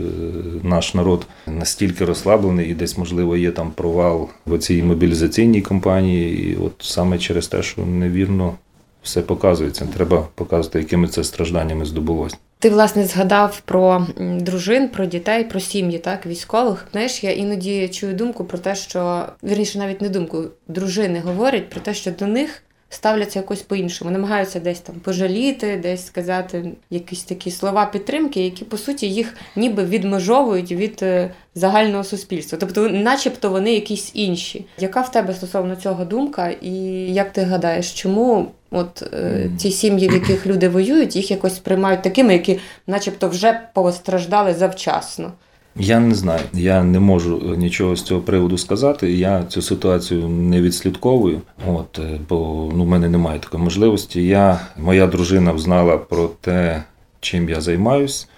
наш 0.63 0.95
народ 0.95 1.27
настільки 1.47 2.05
розслаблений, 2.05 2.71
і 2.71 2.75
десь 2.75 2.99
можливо 2.99 3.37
є 3.37 3.51
там 3.51 3.71
провал 3.71 4.29
в 4.47 4.59
цій 4.59 4.83
мобілізаційній 4.83 5.63
кампанії. 5.63 6.51
І 6.51 6.57
от 6.57 6.73
саме 6.79 7.19
через 7.19 7.49
те, 7.49 7.63
що 7.63 7.87
невірно 7.87 8.55
все 9.03 9.23
показується. 9.23 9.87
Треба 9.97 10.29
показувати, 10.35 10.79
якими 10.79 11.09
це 11.09 11.25
стражданнями 11.25 11.85
здобулося. 11.85 12.37
Ти 12.59 12.71
власне 12.71 13.05
згадав 13.05 13.61
про 13.61 14.07
дружин, 14.19 14.89
про 14.89 15.07
дітей, 15.07 15.45
про 15.45 15.61
сім'ї, 15.61 15.99
так 15.99 16.27
військових. 16.27 16.87
Знаєш, 16.93 17.25
я 17.25 17.33
іноді 17.33 17.89
чую 17.89 18.15
думку 18.15 18.45
про 18.45 18.59
те, 18.59 18.75
що 18.75 19.27
вірніше, 19.43 19.79
навіть 19.79 20.01
не 20.01 20.09
думку, 20.09 20.45
дружини 20.69 21.21
говорять 21.21 21.71
про 21.71 21.81
те, 21.81 21.95
що 21.95 22.11
до 22.11 22.27
них 22.27 22.63
ставляться 22.95 23.39
якось 23.39 23.63
по-іншому, 23.63 24.11
намагаються 24.11 24.61
десь 24.61 24.81
там 24.81 24.95
пожаліти, 24.95 25.81
десь 25.83 26.07
сказати 26.07 26.73
якісь 26.91 27.23
такі 27.23 27.51
слова 27.51 27.87
підтримки, 27.87 28.45
які 28.45 28.65
по 28.65 28.79
суті 28.79 29.11
їх 29.11 29.35
ніби 29.57 29.85
відмежовують 29.85 30.73
від 30.73 30.99
е, 31.03 31.31
загального 31.55 32.05
суспільства. 32.05 32.59
Тобто, 32.59 32.89
начебто 32.89 33.51
вони 33.51 33.75
якісь 33.75 34.11
інші. 34.15 34.67
Яка 34.79 35.01
в 35.01 35.13
тебе 35.13 35.35
стосовно 35.35 35.77
цього 35.77 36.05
думка, 36.05 36.49
і 36.61 36.73
як 37.13 37.33
ти 37.33 37.43
гадаєш, 37.43 37.93
чому 37.93 38.47
от 38.71 39.03
е, 39.03 39.51
ці 39.59 39.71
сім'ї, 39.71 40.09
в 40.09 40.13
яких 40.13 40.47
люди 40.47 40.69
воюють, 40.69 41.17
їх 41.17 41.31
якось 41.31 41.57
сприймають 41.57 42.03
такими, 42.03 42.33
які, 42.33 42.59
начебто, 42.87 43.29
вже 43.29 43.61
постраждали 43.75 44.55
завчасно? 44.55 45.33
Я 45.77 46.01
не 46.01 46.15
знаю, 46.15 46.41
я 46.53 46.83
не 46.83 47.01
можу 47.01 47.57
нічого 47.57 47.97
з 47.97 48.03
цього 48.03 48.21
приводу 48.21 48.59
сказати. 48.59 49.13
Я 49.13 49.45
цю 49.45 49.63
ситуацію 49.63 50.29
не 50.29 50.63
відслідковую. 50.63 51.41
От 51.67 51.99
е, 51.99 52.19
бо 52.29 52.71
ну, 52.75 52.85
в 52.85 52.89
мене 52.89 53.09
немає 53.09 53.39
такої 53.39 53.63
можливості. 53.63 54.27
Я, 54.27 54.61
моя 54.77 55.07
дружина 55.07 55.59
знала 55.59 55.99
про 55.99 56.29
те, 56.41 56.83
чим 57.21 57.49
я 57.49 57.61
займаюсь, 57.61 58.29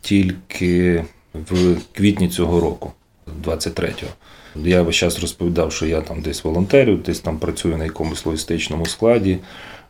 тільки 0.00 1.04
в 1.34 1.76
квітні 1.92 2.28
цього 2.28 2.60
року, 2.60 2.92
23-го. 3.44 4.10
Я 4.56 4.82
весь 4.82 4.96
час 4.96 5.20
розповідав, 5.20 5.72
що 5.72 5.86
я 5.86 6.00
там 6.00 6.20
десь 6.20 6.44
волонтерю, 6.44 6.96
десь 6.96 7.20
там 7.20 7.38
працюю 7.38 7.76
на 7.76 7.84
якомусь 7.84 8.26
логістичному 8.26 8.86
складі. 8.86 9.38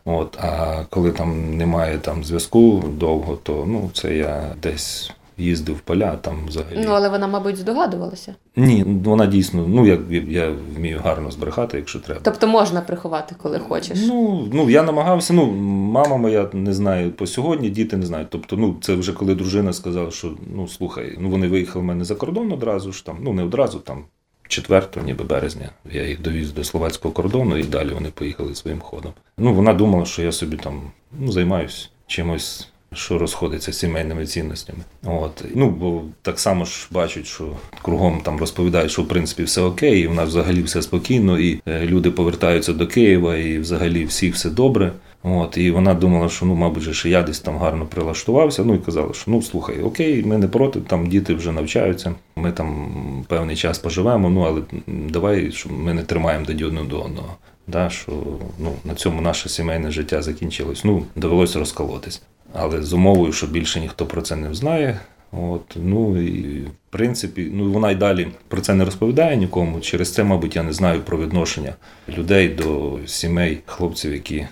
От, 0.05 0.37
а 0.37 0.83
коли 0.89 1.11
там 1.11 1.57
немає 1.57 1.97
там 1.97 2.23
зв'язку 2.23 2.83
довго, 2.97 3.35
то 3.43 3.65
ну 3.67 3.89
це 3.93 4.15
я 4.15 4.55
десь 4.61 5.11
їздив 5.37 5.75
в 5.75 5.79
поля, 5.79 6.15
там 6.15 6.45
взагалі. 6.47 6.83
Ну, 6.85 6.91
але 6.91 7.09
вона, 7.09 7.27
мабуть, 7.27 7.57
здогадувалася. 7.57 8.35
Ні, 8.55 8.83
вона 8.83 9.25
дійсно, 9.25 9.65
ну 9.67 9.85
як 9.85 9.99
я 10.27 10.55
вмію 10.75 11.01
гарно 11.03 11.31
збрехати, 11.31 11.77
якщо 11.77 11.99
треба. 11.99 12.21
Тобто 12.23 12.47
можна 12.47 12.81
приховати, 12.81 13.35
коли 13.41 13.59
хочеш. 13.59 13.99
Ну, 14.07 14.47
ну 14.53 14.69
я 14.69 14.83
намагався. 14.83 15.33
Ну, 15.33 15.51
мама 15.91 16.17
моя 16.17 16.49
не 16.53 16.73
знає 16.73 17.09
по 17.09 17.27
сьогодні, 17.27 17.69
діти 17.69 17.97
не 17.97 18.05
знають. 18.05 18.29
Тобто, 18.29 18.57
ну 18.57 18.75
це 18.81 18.95
вже 18.95 19.13
коли 19.13 19.35
дружина 19.35 19.73
сказала, 19.73 20.11
що 20.11 20.33
ну 20.55 20.67
слухай, 20.67 21.17
ну 21.19 21.29
вони 21.29 21.47
виїхали 21.47 21.83
в 21.83 21.85
мене 21.85 22.03
за 22.03 22.15
кордон 22.15 22.51
одразу 22.51 22.91
ж 22.91 23.05
там, 23.05 23.17
ну 23.21 23.33
не 23.33 23.43
одразу 23.43 23.79
там. 23.79 24.03
4 24.51 24.87
ніби 25.05 25.23
березня 25.23 25.69
я 25.91 26.07
їх 26.07 26.21
довіз 26.21 26.51
до 26.51 26.63
словацького 26.63 27.13
кордону 27.13 27.57
і 27.57 27.63
далі 27.63 27.89
вони 27.93 28.09
поїхали 28.09 28.55
своїм 28.55 28.79
ходом. 28.79 29.13
Ну 29.37 29.53
вона 29.53 29.73
думала, 29.73 30.05
що 30.05 30.21
я 30.21 30.31
собі 30.31 30.57
там 30.57 30.81
ну, 31.19 31.31
займаюсь 31.31 31.89
чимось, 32.07 32.70
що 32.93 33.17
розходиться 33.17 33.73
з 33.73 33.79
сімейними 33.79 34.25
цінностями. 34.25 34.79
От 35.03 35.43
ну 35.55 35.69
бо 35.69 36.01
так 36.21 36.39
само 36.39 36.65
ж 36.65 36.87
бачать, 36.91 37.25
що 37.25 37.47
кругом 37.81 38.21
там 38.23 38.39
розповідають, 38.39 38.91
що 38.91 39.01
в 39.01 39.07
принципі 39.07 39.43
все 39.43 39.61
окей, 39.61 40.01
і 40.01 40.07
в 40.07 40.13
нас 40.13 40.29
взагалі 40.29 40.63
все 40.63 40.81
спокійно, 40.81 41.39
і 41.39 41.61
е, 41.67 41.85
люди 41.85 42.11
повертаються 42.11 42.73
до 42.73 42.87
Києва, 42.87 43.37
і 43.37 43.59
взагалі 43.59 44.05
всіх 44.05 44.35
все 44.35 44.49
добре. 44.49 44.91
От, 45.23 45.57
і 45.57 45.71
вона 45.71 45.93
думала, 45.93 46.29
що 46.29 46.45
ну, 46.45 46.55
мабуть, 46.55 46.95
що 46.95 47.09
я 47.09 47.23
десь 47.23 47.39
там 47.39 47.57
гарно 47.57 47.85
прилаштувався. 47.85 48.63
Ну 48.63 48.75
і 48.75 48.77
казала, 48.77 49.13
що 49.13 49.31
ну 49.31 49.41
слухай, 49.41 49.81
окей, 49.81 50.23
ми 50.23 50.37
не 50.37 50.47
проти, 50.47 50.79
там 50.79 51.07
діти 51.07 51.33
вже 51.33 51.51
навчаються, 51.51 52.15
ми 52.35 52.51
там 52.51 52.91
певний 53.27 53.55
час 53.55 53.79
поживемо, 53.79 54.29
ну 54.29 54.41
але 54.41 54.61
давай, 54.87 55.51
щоб 55.51 55.71
ми 55.71 55.93
не 55.93 56.03
тримаємо 56.03 56.45
тоді 56.45 56.63
один 56.63 56.87
до 56.87 57.01
одного. 57.01 57.35
Да, 57.67 57.89
що 57.89 58.11
ну, 58.59 58.73
на 58.85 58.95
цьому 58.95 59.21
наше 59.21 59.49
сімейне 59.49 59.91
життя 59.91 60.21
закінчилось. 60.21 60.83
Ну, 60.83 61.03
довелося 61.15 61.59
розколотись. 61.59 62.21
Але 62.53 62.81
з 62.81 62.93
умовою, 62.93 63.33
що 63.33 63.47
більше 63.47 63.79
ніхто 63.79 64.05
про 64.05 64.21
це 64.21 64.35
не 64.35 64.53
знає. 64.53 64.99
От, 65.31 65.61
ну 65.75 66.21
і 66.21 66.59
в 66.61 66.71
принципі, 66.89 67.49
ну 67.53 67.71
вона 67.71 67.91
й 67.91 67.95
далі 67.95 68.27
про 68.47 68.61
це 68.61 68.73
не 68.73 68.85
розповідає 68.85 69.37
нікому. 69.37 69.79
Через 69.79 70.13
це, 70.13 70.23
мабуть, 70.23 70.55
я 70.55 70.63
не 70.63 70.73
знаю 70.73 71.01
про 71.01 71.17
відношення 71.17 71.73
людей 72.09 72.49
до 72.49 72.99
сімей 73.05 73.59
хлопців, 73.65 74.13
які 74.13 74.47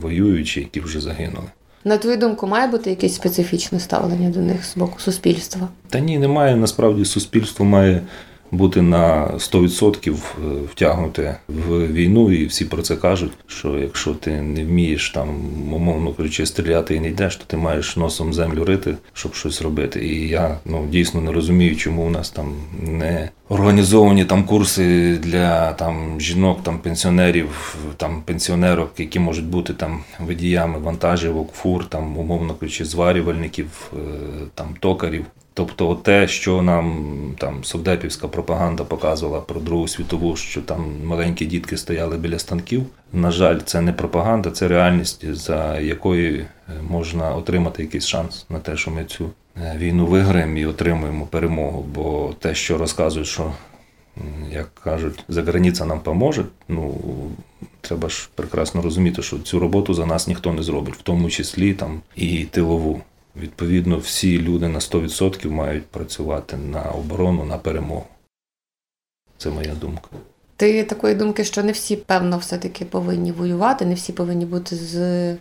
воюючі, 0.00 0.60
які 0.60 0.80
вже 0.80 1.00
загинули. 1.00 1.46
На 1.84 1.98
твою 1.98 2.16
думку, 2.16 2.46
має 2.46 2.66
бути 2.66 2.90
якесь 2.90 3.14
специфічне 3.14 3.80
ставлення 3.80 4.30
до 4.30 4.40
них 4.40 4.64
з 4.64 4.76
боку 4.76 5.00
суспільства? 5.00 5.68
Та 5.90 5.98
ні, 5.98 6.18
немає. 6.18 6.56
Насправді 6.56 7.04
суспільство 7.04 7.64
має 7.64 8.02
бути 8.56 8.82
на 8.82 9.26
100% 9.26 10.16
втягнуте 10.72 11.36
в 11.48 11.92
війну, 11.92 12.32
і 12.32 12.46
всі 12.46 12.64
про 12.64 12.82
це 12.82 12.96
кажуть. 12.96 13.32
Що 13.46 13.78
якщо 13.78 14.14
ти 14.14 14.42
не 14.42 14.64
вмієш 14.64 15.10
там, 15.10 15.28
умовно 15.72 16.12
кажучи, 16.12 16.46
стріляти 16.46 16.94
і 16.94 17.00
не 17.00 17.08
йдеш, 17.08 17.36
то 17.36 17.44
ти 17.46 17.56
маєш 17.56 17.96
носом 17.96 18.32
землю 18.34 18.64
рити, 18.64 18.94
щоб 19.12 19.34
щось 19.34 19.62
робити. 19.62 20.06
І 20.06 20.28
я 20.28 20.58
ну 20.64 20.86
дійсно 20.90 21.20
не 21.20 21.32
розумію, 21.32 21.76
чому 21.76 22.06
у 22.06 22.10
нас 22.10 22.30
там 22.30 22.54
не 22.82 23.30
організовані 23.48 24.24
там 24.24 24.44
курси 24.44 25.16
для 25.16 25.72
там 25.72 26.20
жінок, 26.20 26.62
там 26.62 26.78
пенсіонерів, 26.78 27.76
там 27.96 28.22
пенсіонерок, 28.22 28.90
які 28.98 29.18
можуть 29.18 29.46
бути 29.46 29.72
там 29.72 30.00
водіями 30.20 30.78
вантажівок, 30.78 31.52
фур, 31.52 31.84
там 31.88 32.18
умовно 32.18 32.54
кажучи, 32.54 32.84
зварювальників, 32.84 33.92
е, 33.92 33.96
там 34.54 34.68
токарів. 34.80 35.24
Тобто 35.56 35.94
те, 35.94 36.28
що 36.28 36.62
нам 36.62 37.14
там 37.38 37.64
совдепівська 37.64 38.28
пропаганда 38.28 38.84
показувала 38.84 39.40
про 39.40 39.60
Другу 39.60 39.88
світову, 39.88 40.36
що 40.36 40.62
там 40.62 40.86
маленькі 41.04 41.46
дітки 41.46 41.76
стояли 41.76 42.16
біля 42.16 42.38
станків. 42.38 42.86
На 43.12 43.30
жаль, 43.30 43.58
це 43.64 43.80
не 43.80 43.92
пропаганда, 43.92 44.50
це 44.50 44.68
реальність, 44.68 45.34
за 45.34 45.80
якою 45.80 46.46
можна 46.90 47.34
отримати 47.34 47.82
якийсь 47.82 48.06
шанс 48.06 48.46
на 48.48 48.58
те, 48.58 48.76
що 48.76 48.90
ми 48.90 49.04
цю 49.04 49.30
війну 49.76 50.06
виграємо 50.06 50.58
і 50.58 50.66
отримуємо 50.66 51.26
перемогу. 51.26 51.86
Бо 51.94 52.34
те, 52.38 52.54
що 52.54 52.78
розказують, 52.78 53.28
що 53.28 53.52
як 54.50 54.74
кажуть, 54.74 55.24
за 55.28 55.42
границя 55.42 55.84
нам 55.84 56.00
поможе. 56.00 56.44
Ну 56.68 56.94
треба 57.80 58.08
ж 58.08 58.28
прекрасно 58.34 58.82
розуміти, 58.82 59.22
що 59.22 59.38
цю 59.38 59.58
роботу 59.58 59.94
за 59.94 60.06
нас 60.06 60.28
ніхто 60.28 60.52
не 60.52 60.62
зробить, 60.62 60.94
в 60.94 61.02
тому 61.02 61.30
числі 61.30 61.74
там 61.74 62.00
і 62.16 62.44
тилову. 62.44 63.00
Відповідно, 63.40 63.98
всі 63.98 64.38
люди 64.38 64.68
на 64.68 64.78
100% 64.78 65.50
мають 65.50 65.86
працювати 65.86 66.56
на 66.56 66.82
оборону, 66.82 67.44
на 67.44 67.58
перемогу. 67.58 68.06
Це 69.38 69.50
моя 69.50 69.74
думка. 69.74 70.08
Ти 70.56 70.84
такої 70.84 71.14
думки, 71.14 71.44
що 71.44 71.62
не 71.62 71.72
всі, 71.72 71.96
певно, 71.96 72.38
все-таки 72.38 72.84
повинні 72.84 73.32
воювати, 73.32 73.86
не 73.86 73.94
всі 73.94 74.12
повинні 74.12 74.46
бути 74.46 74.76
з 74.76 75.36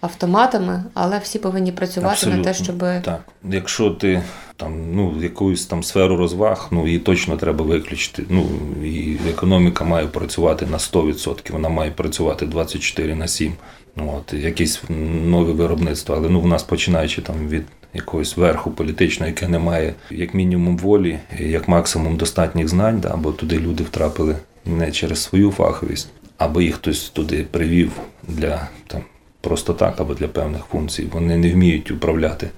автоматами, 0.00 0.84
але 0.94 1.18
всі 1.18 1.38
повинні 1.38 1.72
працювати 1.72 2.12
Абсолютно. 2.12 2.38
на 2.38 2.44
те, 2.44 2.54
щоб. 2.54 2.78
Так. 2.78 3.20
Якщо 3.50 3.90
ти 3.90 4.22
там 4.56 4.94
ну, 4.94 5.14
якусь 5.22 5.66
там 5.66 5.82
сферу 5.82 6.16
розваг, 6.16 6.68
ну 6.70 6.86
її 6.86 6.98
точно 6.98 7.36
треба 7.36 7.64
виключити. 7.64 8.24
Ну 8.28 8.46
і 8.84 9.18
економіка 9.30 9.84
має 9.84 10.06
працювати 10.06 10.66
на 10.66 10.78
100%, 10.78 11.52
вона 11.52 11.68
має 11.68 11.90
працювати 11.90 12.46
24 12.46 13.14
на 13.14 13.28
7. 13.28 13.52
От, 13.96 14.32
якісь 14.32 14.82
нові 15.26 15.52
виробництва, 15.52 16.16
але 16.16 16.28
ну 16.28 16.40
в 16.40 16.46
нас 16.46 16.62
починаючи 16.62 17.22
там 17.22 17.48
від 17.48 17.64
якогось 17.94 18.36
верху 18.36 18.70
політичного, 18.70 19.28
яке 19.28 19.48
не 19.48 19.58
має 19.58 19.94
як 20.10 20.34
мінімум 20.34 20.78
волі, 20.78 21.18
як 21.38 21.68
максимум 21.68 22.16
достатніх 22.16 22.68
знань, 22.68 23.00
да, 23.00 23.16
бо 23.16 23.32
туди 23.32 23.58
люди 23.58 23.84
втрапили 23.84 24.36
не 24.66 24.92
через 24.92 25.22
свою 25.22 25.50
фаховість, 25.50 26.08
або 26.38 26.60
їх 26.60 26.74
хтось 26.74 27.08
туди 27.08 27.46
привів 27.50 27.92
для 28.28 28.68
там 28.86 29.00
просто 29.40 29.72
так, 29.72 30.00
або 30.00 30.14
для 30.14 30.28
певних 30.28 30.62
функцій. 30.64 31.08
Вони 31.12 31.36
не 31.36 31.52
вміють 31.52 31.90
управляти 31.90 32.50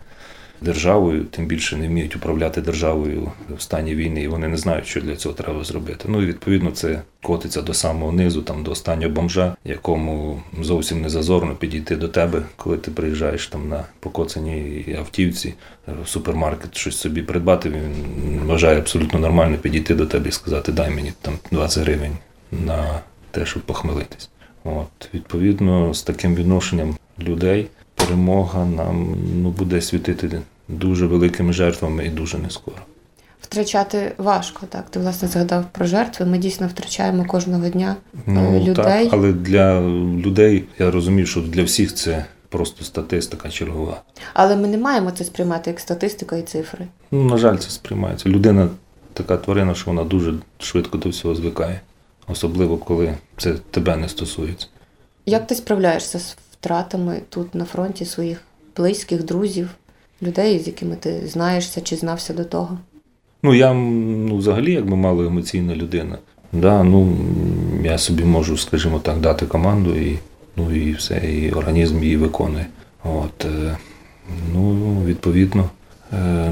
державою, 0.62 1.24
тим 1.24 1.46
більше 1.46 1.76
не 1.76 1.88
вміють 1.88 2.16
управляти 2.16 2.60
державою 2.60 3.32
в 3.56 3.62
стані 3.62 3.94
війни, 3.94 4.22
і 4.22 4.28
вони 4.28 4.48
не 4.48 4.56
знають, 4.56 4.86
що 4.86 5.00
для 5.00 5.16
цього 5.16 5.34
треба 5.34 5.64
зробити. 5.64 6.04
Ну 6.08 6.22
і 6.22 6.26
відповідно 6.26 6.70
це 6.70 7.02
котиться 7.22 7.62
до 7.62 7.74
самого 7.74 8.12
низу, 8.12 8.42
там 8.42 8.64
до 8.64 8.70
останнього 8.70 9.12
бомжа, 9.12 9.56
якому 9.64 10.42
зовсім 10.60 11.00
не 11.02 11.08
зазорно 11.08 11.54
підійти 11.54 11.96
до 11.96 12.08
тебе, 12.08 12.42
коли 12.56 12.76
ти 12.76 12.90
приїжджаєш 12.90 13.46
там 13.46 13.68
на 13.68 13.84
покоцаній 14.00 14.96
автівці 14.98 15.54
в 16.04 16.08
супермаркет 16.08 16.76
щось 16.76 16.96
собі 16.96 17.22
придбати. 17.22 17.70
Він 17.70 18.40
вважає 18.46 18.78
абсолютно 18.78 19.18
нормально 19.18 19.56
підійти 19.56 19.94
до 19.94 20.06
тебе 20.06 20.28
і 20.28 20.32
сказати, 20.32 20.72
дай 20.72 20.90
мені 20.90 21.12
там 21.22 21.34
20 21.50 21.82
гривень 21.82 22.16
на 22.52 23.00
те, 23.30 23.46
щоб 23.46 23.62
похмелитись. 23.62 24.28
От, 24.64 25.14
відповідно, 25.14 25.94
з 25.94 26.02
таким 26.02 26.34
відношенням 26.34 26.96
людей 27.18 27.68
перемога 27.94 28.66
нам 28.66 29.16
ну, 29.42 29.50
буде 29.50 29.80
світити 29.80 30.40
дуже 30.68 31.06
великими 31.06 31.52
жертвами 31.52 32.06
і 32.06 32.08
дуже 32.08 32.38
не 32.38 32.50
скоро. 32.50 32.76
Втрачати 33.40 34.12
важко, 34.18 34.66
так. 34.68 34.90
Ти 34.90 35.00
власне 35.00 35.28
згадав 35.28 35.64
про 35.72 35.86
жертви. 35.86 36.26
Ми 36.26 36.38
дійсно 36.38 36.68
втрачаємо 36.68 37.24
кожного 37.24 37.68
дня 37.68 37.96
Ну, 38.26 38.60
людей. 38.60 39.04
Так, 39.04 39.08
але 39.12 39.32
для 39.32 39.80
людей 40.16 40.64
я 40.78 40.90
розумію, 40.90 41.26
що 41.26 41.40
для 41.40 41.62
всіх 41.62 41.94
це 41.94 42.24
просто 42.48 42.84
статистика 42.84 43.48
чергова. 43.48 44.00
Але 44.34 44.56
ми 44.56 44.68
не 44.68 44.78
маємо 44.78 45.10
це 45.10 45.24
сприймати 45.24 45.70
як 45.70 45.80
статистика 45.80 46.36
і 46.36 46.42
цифри. 46.42 46.86
Ну, 47.10 47.24
на 47.24 47.36
жаль, 47.36 47.56
це 47.56 47.70
сприймається. 47.70 48.28
Людина 48.28 48.68
така 49.12 49.36
тварина, 49.36 49.74
що 49.74 49.90
вона 49.90 50.04
дуже 50.04 50.34
швидко 50.58 50.98
до 50.98 51.08
всього 51.08 51.34
звикає, 51.34 51.80
особливо 52.28 52.76
коли 52.76 53.14
це 53.36 53.54
тебе 53.70 53.96
не 53.96 54.08
стосується. 54.08 54.66
Як 55.26 55.46
ти 55.46 55.54
справляєшся 55.54 56.18
з 56.18 56.36
втратами 56.52 57.20
тут 57.28 57.54
на 57.54 57.64
фронті 57.64 58.04
своїх 58.04 58.42
близьких, 58.76 59.24
друзів, 59.24 59.68
людей, 60.22 60.58
з 60.58 60.66
якими 60.66 60.96
ти 60.96 61.26
знаєшся 61.26 61.80
чи 61.80 61.96
знався 61.96 62.34
до 62.34 62.44
того? 62.44 62.78
Ну, 63.42 63.54
я 63.54 63.72
ну, 63.72 64.36
взагалі 64.36 64.72
якби 64.72 64.96
мало 64.96 65.24
емоційна 65.24 65.76
людина. 65.76 66.18
Да, 66.52 66.82
ну, 66.82 67.16
я 67.84 67.98
собі 67.98 68.24
можу, 68.24 68.56
скажімо 68.56 68.98
так, 68.98 69.20
дати 69.20 69.46
команду 69.46 69.96
і, 69.96 70.18
ну, 70.56 70.76
і 70.76 70.92
все, 70.92 71.16
і 71.16 71.52
організм 71.52 72.02
її 72.02 72.16
виконує. 72.16 72.66
От, 73.04 73.44
е, 73.44 73.76
ну, 74.52 74.96
відповідно, 75.04 75.70
е, 76.12 76.50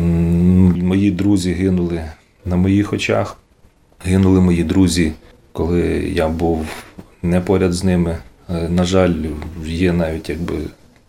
мої 0.82 1.10
друзі 1.10 1.52
гинули 1.52 2.04
на 2.44 2.56
моїх 2.56 2.92
очах. 2.92 3.36
Гинули 4.04 4.40
мої 4.40 4.64
друзі, 4.64 5.12
коли 5.52 5.80
я 6.14 6.28
був 6.28 6.66
не 7.22 7.40
поряд 7.40 7.72
з 7.72 7.84
ними. 7.84 8.18
Е, 8.50 8.68
На 8.68 8.84
жаль, 8.84 9.14
є 9.64 9.92
навіть 9.92 10.28
якби, 10.28 10.54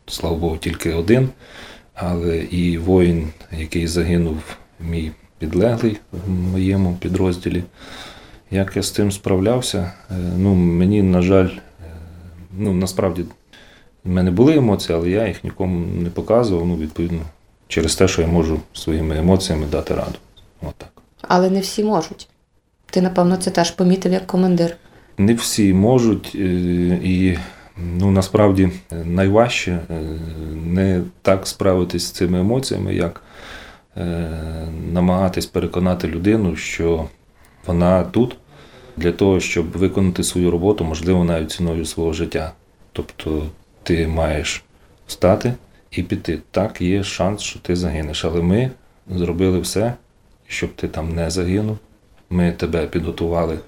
слава 0.08 0.36
Богу, 0.36 0.58
тільки 0.58 0.94
один, 0.94 1.30
але 1.94 2.38
і 2.38 2.78
воїн, 2.78 3.28
який 3.58 3.88
загинув, 3.88 4.38
мій 4.80 5.12
підлеглий 5.40 5.98
в 6.12 6.30
моєму 6.30 6.98
підрозділі. 7.00 7.64
Як 8.52 8.76
я 8.76 8.82
з 8.82 8.92
цим 8.92 9.12
справлявся, 9.12 9.92
е, 10.12 10.14
ну, 10.38 10.56
мені, 10.56 11.02
на 11.02 11.22
жаль, 11.22 11.50
е, 11.50 11.60
ну, 12.58 12.74
насправді 12.74 13.26
в 14.04 14.10
мене 14.10 14.32
були 14.32 14.56
емоції, 14.56 14.98
але 14.98 15.10
я 15.10 15.28
їх 15.28 15.44
нікому 15.44 15.86
не 16.02 16.10
показував, 16.10 16.68
ну, 16.68 16.78
відповідно, 16.78 17.22
через 17.68 17.96
те, 17.96 18.08
що 18.08 18.22
я 18.22 18.28
можу 18.28 18.60
своїми 18.74 19.18
емоціями 19.18 19.66
дати 19.72 19.96
раду. 19.96 20.16
От 20.62 20.76
так. 20.76 20.90
Але 21.22 21.50
не 21.50 21.60
всі 21.60 21.84
можуть. 21.84 22.28
Ти, 22.92 23.02
напевно, 23.02 23.38
це 23.38 23.52
теж 23.52 23.72
помітив 23.72 24.12
як 24.12 24.28
командир. 24.28 24.78
Не 25.18 25.34
всі 25.34 25.74
можуть, 25.74 26.32
е, 26.36 26.40
і 27.04 27.38
ну, 27.78 28.12
насправді 28.12 28.72
найважче 29.06 29.72
е, 29.72 30.02
не 30.66 31.02
так 31.22 31.48
справитись 31.48 32.04
з 32.04 32.12
цими 32.12 32.40
емоціями, 32.40 32.96
як 32.96 33.24
е, 33.98 34.30
намагатись 34.94 35.46
переконати 35.46 36.08
людину, 36.08 36.56
що 36.56 37.06
вона 37.66 38.04
тут 38.04 38.38
для 38.98 39.12
того, 39.12 39.40
щоб 39.40 39.72
виконати 39.72 40.24
свою 40.24 40.52
роботу, 40.52 40.84
можливо, 40.84 41.24
навіть 41.24 41.52
ціною 41.52 41.86
свого 41.86 42.14
життя. 42.14 42.52
Тобто 42.94 43.48
ти 43.84 44.08
маєш 44.08 44.64
встати 45.08 45.54
і 45.92 46.04
піти. 46.04 46.40
Так, 46.52 46.82
є 46.82 47.04
шанс, 47.04 47.42
що 47.42 47.60
ти 47.60 47.76
загинеш. 47.76 48.26
Але 48.26 48.42
ми 48.42 48.72
зробили 49.10 49.60
все, 49.60 49.94
щоб 50.48 50.76
ти 50.76 50.88
там 50.88 51.16
не 51.16 51.30
загинув. 51.30 51.78
Ми 52.32 52.52
тебе 52.52 52.88
підготували 52.88 53.60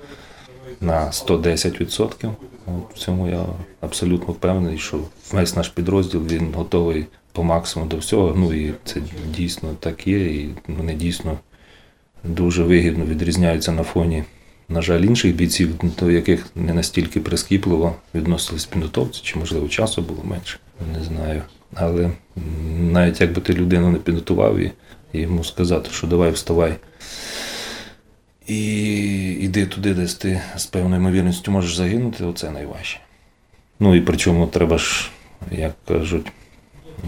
на 0.81 1.11
110%. 1.11 2.31
От 2.65 2.95
В 2.95 2.99
цьому 2.99 3.27
я 3.27 3.45
абсолютно 3.81 4.33
впевнений, 4.33 4.77
що 4.77 4.99
весь 5.31 5.55
наш 5.55 5.69
підрозділ 5.69 6.27
він 6.27 6.53
готовий 6.53 7.05
по 7.31 7.43
максимуму 7.43 7.91
до 7.91 7.97
всього. 7.97 8.33
Ну 8.37 8.53
і 8.53 8.73
це 8.85 9.01
дійсно 9.35 9.69
так 9.79 10.07
є, 10.07 10.25
і 10.25 10.49
вони 10.67 10.93
дійсно 10.93 11.37
дуже 12.23 12.63
вигідно 12.63 13.05
відрізняються 13.05 13.71
на 13.71 13.83
фоні, 13.83 14.23
на 14.69 14.81
жаль, 14.81 15.01
інших 15.01 15.35
бійців, 15.35 15.69
до 15.99 16.11
яких 16.11 16.45
не 16.55 16.73
настільки 16.73 17.19
прискіпливо 17.19 17.95
відносились 18.15 18.65
підготовці, 18.65 19.21
чи 19.23 19.39
можливо 19.39 19.67
часу 19.67 20.01
було 20.01 20.23
менше, 20.23 20.59
не 20.93 21.03
знаю. 21.03 21.41
Але 21.75 22.09
навіть 22.79 23.21
якби 23.21 23.41
ти 23.41 23.53
людину 23.53 23.89
не 23.89 23.97
підготував 23.97 24.57
і 24.57 24.71
йому 25.13 25.43
сказати, 25.43 25.89
що 25.91 26.07
давай 26.07 26.31
вставай. 26.31 26.75
І 28.47 28.57
йди 29.31 29.65
туди, 29.65 29.93
де 29.93 30.07
ти 30.07 30.41
з 30.57 30.65
певною 30.65 31.01
ймовірністю 31.01 31.51
можеш 31.51 31.75
загинути, 31.75 32.25
оце 32.25 32.51
найважче. 32.51 32.99
Ну 33.79 33.95
і 33.95 34.01
причому 34.01 34.47
треба 34.47 34.77
ж, 34.77 35.11
як 35.51 35.73
кажуть, 35.87 36.31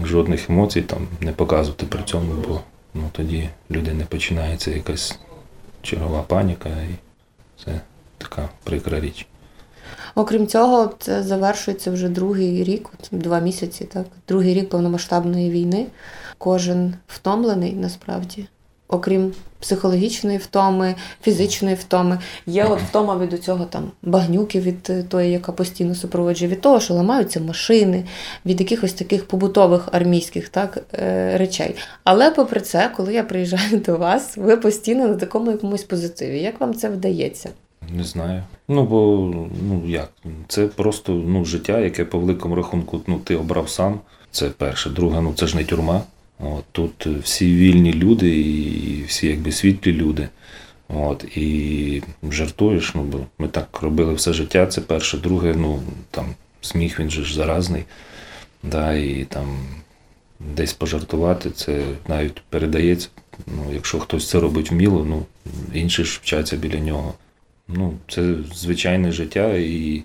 жодних 0.04 0.50
емоцій 0.50 0.82
там 0.82 1.08
не 1.20 1.32
показувати 1.32 1.86
при 1.86 2.02
цьому, 2.02 2.32
бо 2.48 2.60
ну, 2.94 3.02
тоді 3.12 3.48
людини 3.70 4.04
починається 4.08 4.70
якась 4.70 5.18
чергова 5.82 6.22
паніка, 6.22 6.68
і 6.68 6.94
це 7.64 7.80
така 8.18 8.48
прикра 8.64 9.00
річ. 9.00 9.26
Окрім 10.14 10.46
цього, 10.46 10.94
це 10.98 11.22
завершується 11.22 11.90
вже 11.90 12.08
другий 12.08 12.64
рік, 12.64 12.90
два 13.10 13.40
місяці, 13.40 13.84
так? 13.84 14.06
Другий 14.28 14.54
рік 14.54 14.68
повномасштабної 14.68 15.50
війни. 15.50 15.86
Кожен 16.38 16.94
втомлений 17.06 17.72
насправді. 17.72 18.46
Окрім 18.88 19.32
психологічної 19.60 20.38
втоми, 20.38 20.94
фізичної 21.22 21.74
втоми, 21.74 22.18
є 22.46 22.64
от 22.64 22.80
втома 22.80 23.18
від 23.18 23.44
цього 23.44 23.64
там 23.64 23.90
багнюки 24.02 24.60
від 24.60 24.90
е, 24.90 25.02
тої, 25.02 25.30
яка 25.30 25.52
постійно 25.52 25.94
супроводжує, 25.94 26.50
від 26.50 26.60
того, 26.60 26.80
що 26.80 26.94
ламаються 26.94 27.40
машини, 27.40 28.04
від 28.46 28.60
якихось 28.60 28.92
таких 28.92 29.24
побутових 29.24 29.88
армійських 29.92 30.48
так, 30.48 30.84
е, 30.94 31.38
речей. 31.38 31.74
Але 32.04 32.30
попри 32.30 32.60
це, 32.60 32.90
коли 32.96 33.14
я 33.14 33.22
приїжджаю 33.22 33.78
до 33.86 33.96
вас, 33.96 34.36
ви 34.36 34.56
постійно 34.56 35.08
на 35.08 35.14
такому 35.14 35.50
якомусь 35.50 35.82
позитиві. 35.82 36.40
Як 36.40 36.60
вам 36.60 36.74
це 36.74 36.88
вдається? 36.88 37.50
Не 37.90 38.04
знаю. 38.04 38.42
Ну, 38.68 38.84
бо 38.84 39.30
ну 39.68 39.82
як, 39.86 40.12
це 40.48 40.66
просто 40.66 41.12
ну, 41.12 41.44
життя, 41.44 41.78
яке 41.78 42.04
по 42.04 42.18
великому 42.18 42.54
рахунку 42.54 43.00
ну, 43.06 43.18
ти 43.24 43.36
обрав 43.36 43.68
сам. 43.68 44.00
Це 44.30 44.50
перше. 44.50 44.90
Друге, 44.90 45.20
ну 45.20 45.32
це 45.34 45.46
ж 45.46 45.56
не 45.56 45.64
тюрма. 45.64 46.02
От, 46.38 46.64
тут 46.72 47.06
всі 47.06 47.56
вільні 47.56 47.92
люди 47.92 48.38
і 48.38 49.04
всі 49.06 49.26
якби 49.26 49.52
світлі 49.52 49.92
люди. 49.92 50.28
От, 50.88 51.24
і 51.36 52.02
жартуєш, 52.30 52.94
ну, 52.94 53.02
бо 53.02 53.20
ми 53.38 53.48
так 53.48 53.82
робили 53.82 54.14
все 54.14 54.32
життя. 54.32 54.66
Це 54.66 54.80
перше. 54.80 55.18
Друге, 55.18 55.54
ну 55.56 55.82
там 56.10 56.34
сміх 56.60 57.00
він 57.00 57.10
же 57.10 57.24
ж 57.24 57.34
заразний. 57.34 57.84
Да, 58.62 58.94
і 58.94 59.26
там 59.28 59.58
десь 60.40 60.72
пожартувати, 60.72 61.50
це 61.50 61.84
навіть 62.08 62.40
передається. 62.40 63.08
Ну, 63.46 63.66
якщо 63.74 63.98
хтось 63.98 64.28
це 64.28 64.40
робить 64.40 64.70
вміло, 64.70 65.04
ну 65.04 65.26
інші 65.74 66.04
ж 66.04 66.20
вчаться 66.22 66.56
біля 66.56 66.78
нього. 66.78 67.14
Ну, 67.68 67.94
це 68.08 68.34
звичайне 68.54 69.12
життя, 69.12 69.52
і 69.54 70.02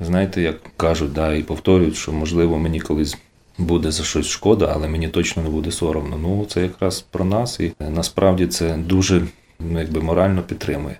знаєте, 0.00 0.42
як 0.42 0.76
кажуть, 0.76 1.12
да, 1.12 1.34
і 1.34 1.42
повторюють, 1.42 1.96
що 1.96 2.12
можливо 2.12 2.58
мені 2.58 2.80
колись 2.80 3.18
буде 3.60 3.90
за 3.90 4.04
щось 4.04 4.26
шкода, 4.26 4.72
але 4.74 4.88
мені 4.88 5.08
точно 5.08 5.42
не 5.42 5.48
буде 5.48 5.72
соромно. 5.72 6.18
Ну, 6.18 6.46
це 6.48 6.62
якраз 6.62 7.00
про 7.00 7.24
нас, 7.24 7.60
і 7.60 7.72
насправді 7.80 8.46
це 8.46 8.76
дуже 8.76 9.22
ну, 9.60 9.80
якби 9.80 10.00
морально 10.00 10.42
підтримує. 10.42 10.96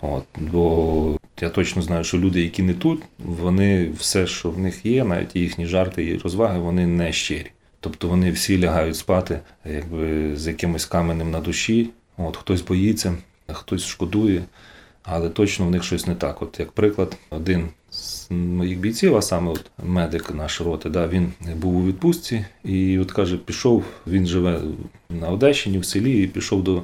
От, 0.00 0.24
бо 0.36 1.18
я 1.40 1.48
точно 1.48 1.82
знаю, 1.82 2.04
що 2.04 2.18
люди, 2.18 2.42
які 2.42 2.62
не 2.62 2.74
тут, 2.74 3.02
вони 3.18 3.90
все, 3.98 4.26
що 4.26 4.50
в 4.50 4.58
них 4.58 4.86
є, 4.86 5.04
навіть 5.04 5.36
їхні 5.36 5.66
жарти 5.66 6.04
і 6.04 6.18
розваги, 6.18 6.58
вони 6.58 6.86
не 6.86 7.12
щирі. 7.12 7.50
Тобто 7.80 8.08
вони 8.08 8.30
всі 8.30 8.60
лягають 8.60 8.96
спати 8.96 9.40
якби 9.64 10.36
з 10.36 10.46
якимось 10.46 10.84
каменем 10.84 11.30
на 11.30 11.40
душі. 11.40 11.90
От 12.16 12.36
хтось 12.36 12.60
боїться, 12.60 13.14
хтось 13.52 13.86
шкодує, 13.86 14.42
але 15.06 15.28
точно 15.28 15.66
в 15.66 15.70
них 15.70 15.84
щось 15.84 16.06
не 16.06 16.14
так. 16.14 16.42
От 16.42 16.60
як 16.60 16.72
приклад, 16.72 17.16
один 17.30 17.68
з 17.90 18.30
моїх 18.30 18.78
бійців, 18.78 19.16
а 19.16 19.22
саме 19.22 19.50
от 19.50 19.70
медик 19.84 20.34
наш 20.34 20.60
роти, 20.60 20.90
да, 20.90 21.08
він 21.08 21.32
був 21.56 21.76
у 21.76 21.86
відпустці 21.86 22.44
і 22.64 22.98
от 22.98 23.12
каже, 23.12 23.36
пішов, 23.36 23.84
він 24.06 24.26
живе 24.26 24.60
на 25.10 25.28
Одещині 25.28 25.78
в 25.78 25.84
селі, 25.84 26.22
і 26.22 26.26
пішов 26.26 26.64
до 26.64 26.82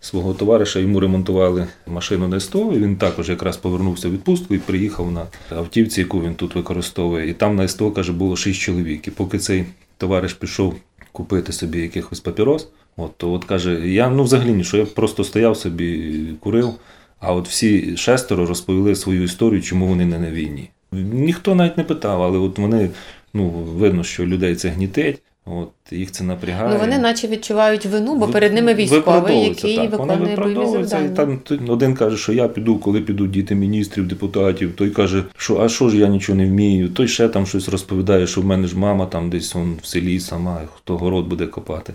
свого 0.00 0.34
товариша, 0.34 0.78
йому 0.78 1.00
ремонтували 1.00 1.66
машину 1.86 2.28
на 2.28 2.40
СТО, 2.40 2.72
і 2.74 2.78
він 2.78 2.96
також 2.96 3.28
якраз 3.28 3.56
повернувся 3.56 4.08
в 4.08 4.12
відпустку 4.12 4.54
і 4.54 4.58
приїхав 4.58 5.12
на 5.12 5.26
автівці, 5.50 6.00
яку 6.00 6.20
він 6.20 6.34
тут 6.34 6.54
використовує. 6.54 7.28
І 7.28 7.32
там 7.32 7.56
на 7.56 7.68
СТО, 7.68 7.90
каже, 7.90 8.12
було 8.12 8.36
шість 8.36 8.60
чоловік. 8.60 9.08
І 9.08 9.10
поки 9.10 9.38
цей 9.38 9.64
товариш 9.96 10.34
пішов 10.34 10.74
купити 11.12 11.52
собі 11.52 11.80
якихось 11.80 12.20
папірос, 12.20 12.68
от, 12.96 13.16
то 13.16 13.32
от 13.32 13.44
каже, 13.44 13.88
я 13.88 14.10
ну 14.10 14.22
взагалі 14.22 14.52
нічого, 14.52 14.78
я 14.82 14.86
просто 14.86 15.24
стояв 15.24 15.56
собі, 15.56 16.24
курив. 16.40 16.74
А 17.22 17.32
от 17.32 17.48
всі 17.48 17.96
шестеро 17.96 18.46
розповіли 18.46 18.94
свою 18.94 19.22
історію, 19.22 19.62
чому 19.62 19.86
вони 19.86 20.06
не 20.06 20.18
на 20.18 20.30
війні. 20.30 20.70
Ніхто 20.92 21.54
навіть 21.54 21.78
не 21.78 21.84
питав, 21.84 22.22
але 22.22 22.38
от 22.38 22.58
вони, 22.58 22.90
ну, 23.34 23.48
видно, 23.50 24.04
що 24.04 24.26
людей 24.26 24.54
це 24.54 24.68
гнітить, 24.68 25.22
от 25.46 25.68
їх 25.90 26.10
це 26.10 26.24
напрягає. 26.24 26.74
Ну 26.74 26.80
вони 26.80 26.98
наче 26.98 27.28
відчувають 27.28 27.86
вину, 27.86 28.18
бо 28.18 28.28
перед 28.28 28.54
ними 28.54 28.74
військовий, 28.74 29.40
який 29.40 29.76
так, 29.76 29.90
виконує 29.90 30.18
бойові 30.18 30.30
виправдовуються, 30.30 30.98
і 30.98 31.02
завдання. 31.02 31.38
Там 31.44 31.68
один 31.68 31.94
каже, 31.94 32.16
що 32.16 32.32
я 32.32 32.48
піду, 32.48 32.76
коли 32.76 33.00
підуть 33.00 33.30
діти 33.30 33.54
міністрів, 33.54 34.08
депутатів. 34.08 34.72
Той 34.76 34.90
каже, 34.90 35.24
що 35.36 35.60
а 35.60 35.68
що 35.68 35.88
ж 35.88 35.96
я 35.96 36.08
нічого 36.08 36.38
не 36.38 36.46
вмію. 36.46 36.88
Той 36.88 37.08
ще 37.08 37.28
там 37.28 37.46
щось 37.46 37.68
розповідає, 37.68 38.26
що 38.26 38.40
в 38.40 38.44
мене 38.44 38.68
ж 38.68 38.78
мама 38.78 39.06
там 39.06 39.30
десь 39.30 39.56
он 39.56 39.76
в 39.82 39.86
селі 39.86 40.20
сама, 40.20 40.60
хто 40.76 40.96
город 40.96 41.26
буде 41.26 41.46
копати. 41.46 41.94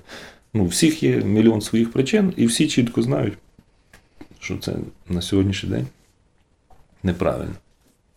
Ну, 0.54 0.66
всіх 0.66 1.04
є 1.04 1.16
мільйон 1.16 1.62
своїх 1.62 1.92
причин, 1.92 2.34
і 2.38 2.46
всі 2.46 2.68
чітко 2.68 3.02
знають, 3.02 3.34
що 4.48 4.58
це 4.58 4.74
на 5.10 5.22
сьогоднішній 5.22 5.70
день 5.70 5.88
неправильно. 7.04 7.54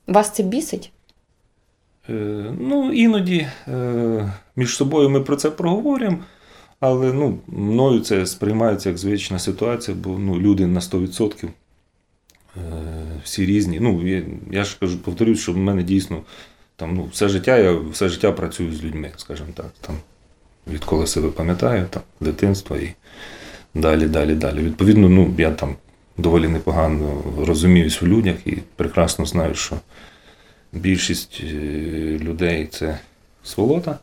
Вас 0.07 0.31
це 0.31 0.43
бісить? 0.43 0.93
Е, 2.09 2.13
ну, 2.61 2.93
іноді 2.93 3.49
е, 3.69 4.33
між 4.57 4.77
собою 4.77 5.11
ми 5.11 5.21
про 5.21 5.37
це 5.37 5.51
проговорюємо, 5.51 6.19
але 6.81 7.13
ну, 7.13 7.39
мною 7.47 8.01
це 8.01 8.27
сприймається 8.27 8.89
як 8.89 8.99
звична 8.99 9.39
ситуація, 9.39 9.97
бо 9.97 10.19
ну, 10.19 10.41
люди 10.41 10.67
на 10.67 10.81
100% 10.81 11.47
е, 11.47 11.51
всі 13.25 13.47
різні. 13.47 13.81
Ну, 13.81 14.09
я, 14.09 14.23
я 14.51 14.65
ж 14.65 14.77
кажу, 14.81 14.99
повторюсь, 14.99 15.41
що 15.41 15.53
в 15.53 15.57
мене 15.57 15.83
дійсно 15.83 16.23
там, 16.77 16.95
ну, 16.97 17.09
все 17.13 17.29
життя, 17.29 17.59
я 17.59 17.73
все 17.73 18.09
життя 18.09 18.33
працюю 18.33 18.75
з 18.75 18.85
людьми, 18.85 19.11
скажімо 19.17 19.49
так. 19.55 19.71
Там, 19.81 19.97
відколи 20.67 21.07
себе 21.07 21.29
пам'ятаю, 21.29 21.87
там, 21.91 22.03
дитинство 22.21 22.77
і 22.77 22.95
далі, 23.75 24.07
далі, 24.07 24.35
далі. 24.35 24.59
Відповідно, 24.59 25.09
ну, 25.09 25.35
я 25.39 25.51
там 25.51 25.77
доволі 26.21 26.49
непогано 26.49 27.23
розуміюсь 27.39 28.03
у 28.03 28.07
людях 28.07 28.37
і 28.47 28.59
прекрасно 28.77 29.27
знаю, 29.27 29.55
що 29.55 29.77
більшість 30.73 31.41
е, 31.45 31.47
людей 32.19 32.67
це 32.67 32.99
сволота. 33.45 33.99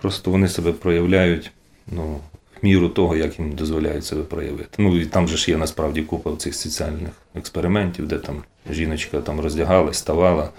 Просто 0.00 0.30
вони 0.30 0.48
себе 0.48 0.72
проявляють 0.72 1.50
ну, 1.86 2.20
в 2.62 2.64
міру 2.64 2.88
того, 2.88 3.16
як 3.16 3.38
їм 3.38 3.52
дозволяють 3.52 4.04
себе 4.04 4.22
проявити. 4.22 4.70
Ну 4.78 5.00
і 5.00 5.06
там 5.06 5.28
же 5.28 5.36
ж 5.36 5.50
є 5.50 5.56
насправді 5.56 6.02
купа 6.02 6.36
цих 6.36 6.54
соціальних 6.54 7.10
експериментів, 7.34 8.08
де 8.08 8.18
там 8.18 8.42
жіночка 8.70 9.20
там 9.20 9.40
роздягалась, 9.40 9.98
ставала 9.98 10.50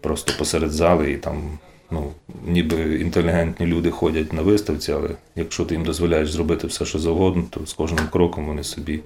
просто 0.00 0.32
посеред 0.38 0.72
зали 0.72 1.12
і 1.12 1.16
там 1.16 1.58
ну, 1.90 2.12
ніби 2.46 3.00
інтелігентні 3.00 3.66
люди 3.66 3.90
ходять 3.90 4.32
на 4.32 4.42
виставці, 4.42 4.92
але 4.92 5.08
якщо 5.36 5.64
ти 5.64 5.74
їм 5.74 5.84
дозволяєш 5.84 6.30
зробити 6.30 6.66
все, 6.66 6.84
що 6.84 6.98
завгодно, 6.98 7.44
то 7.50 7.66
з 7.66 7.72
кожним 7.72 8.08
кроком 8.12 8.46
вони 8.46 8.64
собі 8.64 9.00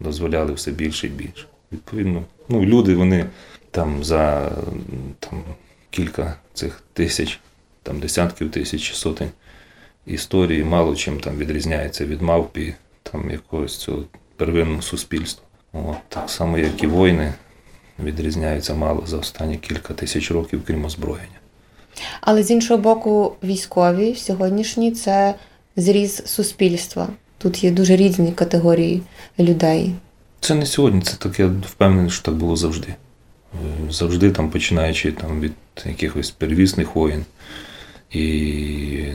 дозволяли 0.00 0.52
все 0.52 0.70
більше 0.70 1.06
і 1.06 1.10
більше. 1.10 1.46
Відповідно, 1.72 2.22
ну, 2.48 2.64
люди 2.64 2.94
вони 2.94 3.26
там 3.70 4.04
за 4.04 4.52
там, 5.20 5.42
кілька 5.90 6.36
цих 6.54 6.82
тисяч, 6.92 7.40
там 7.82 8.00
десятків 8.00 8.50
тисяч, 8.50 8.94
сотень 8.94 9.30
історій 10.06 10.64
мало 10.64 10.96
чим 10.96 11.20
там 11.20 11.36
відрізняється 11.36 12.06
від 12.06 12.22
мавпі 12.22 12.74
там 13.02 13.30
якогось 13.30 13.76
цього 13.76 14.04
первинного 14.36 14.82
суспільства. 14.82 15.44
От, 15.72 15.96
так 16.08 16.30
само, 16.30 16.58
як 16.58 16.82
і 16.82 16.86
воїни 16.86 17.32
відрізняються 18.04 18.74
мало 18.74 19.02
за 19.06 19.16
останні 19.16 19.56
кілька 19.56 19.94
тисяч 19.94 20.30
років, 20.30 20.62
крім 20.66 20.84
озброєння. 20.84 21.38
Але 22.20 22.42
з 22.42 22.50
іншого 22.50 22.82
боку, 22.82 23.36
військові 23.44 24.14
сьогоднішні 24.14 24.92
це 24.92 25.34
зріз 25.76 26.22
суспільства. 26.26 27.08
Тут 27.38 27.64
є 27.64 27.70
дуже 27.70 27.96
різні 27.96 28.32
категорії 28.32 29.02
людей. 29.38 29.94
Це 30.40 30.54
не 30.54 30.66
сьогодні, 30.66 31.00
це 31.00 31.16
так, 31.16 31.40
я 31.40 31.46
впевнений, 31.46 32.10
що 32.10 32.22
так 32.22 32.34
було 32.34 32.56
завжди. 32.56 32.88
Е, 32.88 33.90
Завжди 33.90 34.30
там, 34.30 34.50
починаючи 34.50 35.12
там, 35.12 35.40
від 35.40 35.52
якихось 35.86 36.30
первісних 36.30 36.94
воїн 36.94 37.24
і 38.10 38.22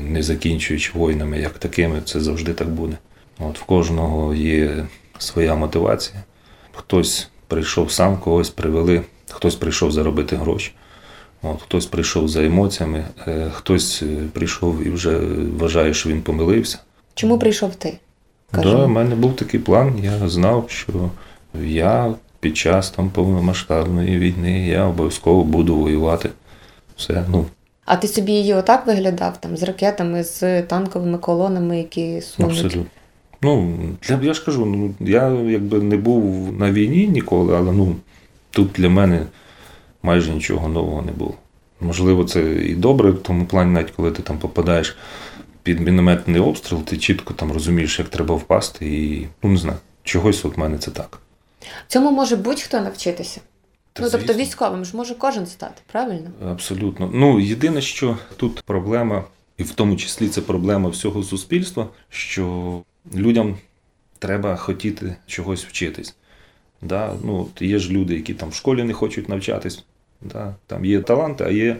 не 0.01 0.23
закінчуючи 0.23 0.91
воїнами 0.93 1.39
як 1.39 1.57
такими, 1.57 2.01
це 2.05 2.19
завжди 2.19 2.53
так 2.53 2.69
буде. 2.69 2.97
От 3.39 3.59
в 3.59 3.63
кожного 3.63 4.35
є 4.35 4.85
своя 5.17 5.55
мотивація. 5.55 6.23
Хтось 6.71 7.27
прийшов 7.47 7.91
сам, 7.91 8.17
когось 8.17 8.49
привели, 8.49 9.01
хтось 9.29 9.55
прийшов 9.55 9.91
заробити 9.91 10.35
гроші, 10.35 10.71
от, 11.41 11.61
хтось 11.61 11.85
прийшов 11.85 12.27
за 12.27 12.43
емоціями, 12.43 13.05
е, 13.27 13.51
хтось 13.53 14.03
е, 14.03 14.05
прийшов 14.33 14.87
і 14.87 14.89
вже 14.89 15.19
вважає, 15.59 15.93
що 15.93 16.09
він 16.09 16.21
помилився. 16.21 16.79
Чому 17.15 17.39
прийшов 17.39 17.75
ти? 17.75 17.97
Так, 18.53 18.63
да, 18.63 18.85
в 18.85 18.89
мене 18.89 19.15
був 19.15 19.35
такий 19.35 19.59
план. 19.59 19.99
Я 20.03 20.29
знав, 20.29 20.65
що 20.67 21.09
я 21.61 22.13
під 22.39 22.57
час 22.57 22.89
там 22.89 23.09
повномасштабної 23.09 24.19
війни 24.19 24.67
я 24.67 24.85
обов'язково 24.85 25.43
буду 25.43 25.75
воювати. 25.75 26.29
Все, 26.97 27.25
ну, 27.29 27.45
А 27.85 27.95
ти 27.95 28.07
собі 28.07 28.31
її 28.31 28.53
отак 28.53 28.87
виглядав 28.87 29.41
там 29.41 29.57
з 29.57 29.63
ракетами, 29.63 30.23
з 30.23 30.61
танковими 30.61 31.17
колонами, 31.17 31.77
які 31.77 32.21
сунуть? 32.21 32.51
абсолютно. 32.51 32.85
Ну, 33.41 33.77
я 34.21 34.33
ж 34.33 34.45
кажу, 34.45 34.65
ну, 34.65 34.93
я 34.99 35.29
якби 35.29 35.79
не 35.79 35.97
був 35.97 36.53
на 36.59 36.71
війні 36.71 37.07
ніколи, 37.07 37.55
але 37.57 37.71
ну, 37.71 37.95
тут 38.51 38.69
для 38.75 38.89
мене 38.89 39.25
майже 40.03 40.31
нічого 40.31 40.67
нового 40.67 41.01
не 41.01 41.11
було. 41.11 41.33
Можливо, 41.81 42.23
це 42.23 42.41
і 42.53 42.75
добре, 42.75 43.11
в 43.11 43.19
тому 43.19 43.45
плані, 43.45 43.71
навіть 43.71 43.91
коли 43.91 44.11
ти 44.11 44.21
там 44.21 44.37
попадаєш 44.37 44.97
під 45.63 45.79
мінометний 45.79 46.41
обстріл, 46.41 46.83
ти 46.83 46.97
чітко 46.97 47.33
там 47.33 47.51
розумієш, 47.51 47.99
як 47.99 48.09
треба 48.09 48.35
впасти, 48.35 48.85
і 48.85 49.27
ну 49.43 49.49
не 49.49 49.57
знаю, 49.57 49.77
чогось 50.03 50.45
от 50.45 50.57
в 50.57 50.59
мене 50.59 50.77
це 50.77 50.91
так. 50.91 51.19
Цьому 51.87 52.11
може 52.11 52.35
будь-хто 52.35 52.81
навчитися. 52.81 53.41
Та, 53.93 54.03
ну 54.03 54.09
тобто 54.11 54.33
військовим 54.33 54.85
ж 54.85 54.97
може 54.97 55.15
кожен 55.15 55.45
стати, 55.45 55.81
правильно? 55.91 56.31
Абсолютно. 56.47 57.11
Ну, 57.13 57.39
єдине, 57.39 57.81
що 57.81 58.17
тут 58.37 58.61
проблема, 58.61 59.23
і 59.57 59.63
в 59.63 59.71
тому 59.71 59.95
числі 59.95 60.29
це 60.29 60.41
проблема 60.41 60.89
всього 60.89 61.23
суспільства, 61.23 61.87
що 62.09 62.81
людям 63.15 63.57
треба 64.19 64.55
хотіти 64.55 65.15
чогось 65.27 65.65
вчитись. 65.65 66.15
Да? 66.81 67.13
Ну, 67.23 67.47
є 67.59 67.79
ж 67.79 67.91
люди, 67.91 68.13
які 68.15 68.33
там 68.33 68.49
в 68.49 68.53
школі 68.53 68.83
не 68.83 68.93
хочуть 68.93 69.29
навчатись. 69.29 69.83
Да? 70.21 70.55
Там 70.67 70.85
є 70.85 71.01
таланти, 71.01 71.43
а 71.43 71.49
є, 71.49 71.77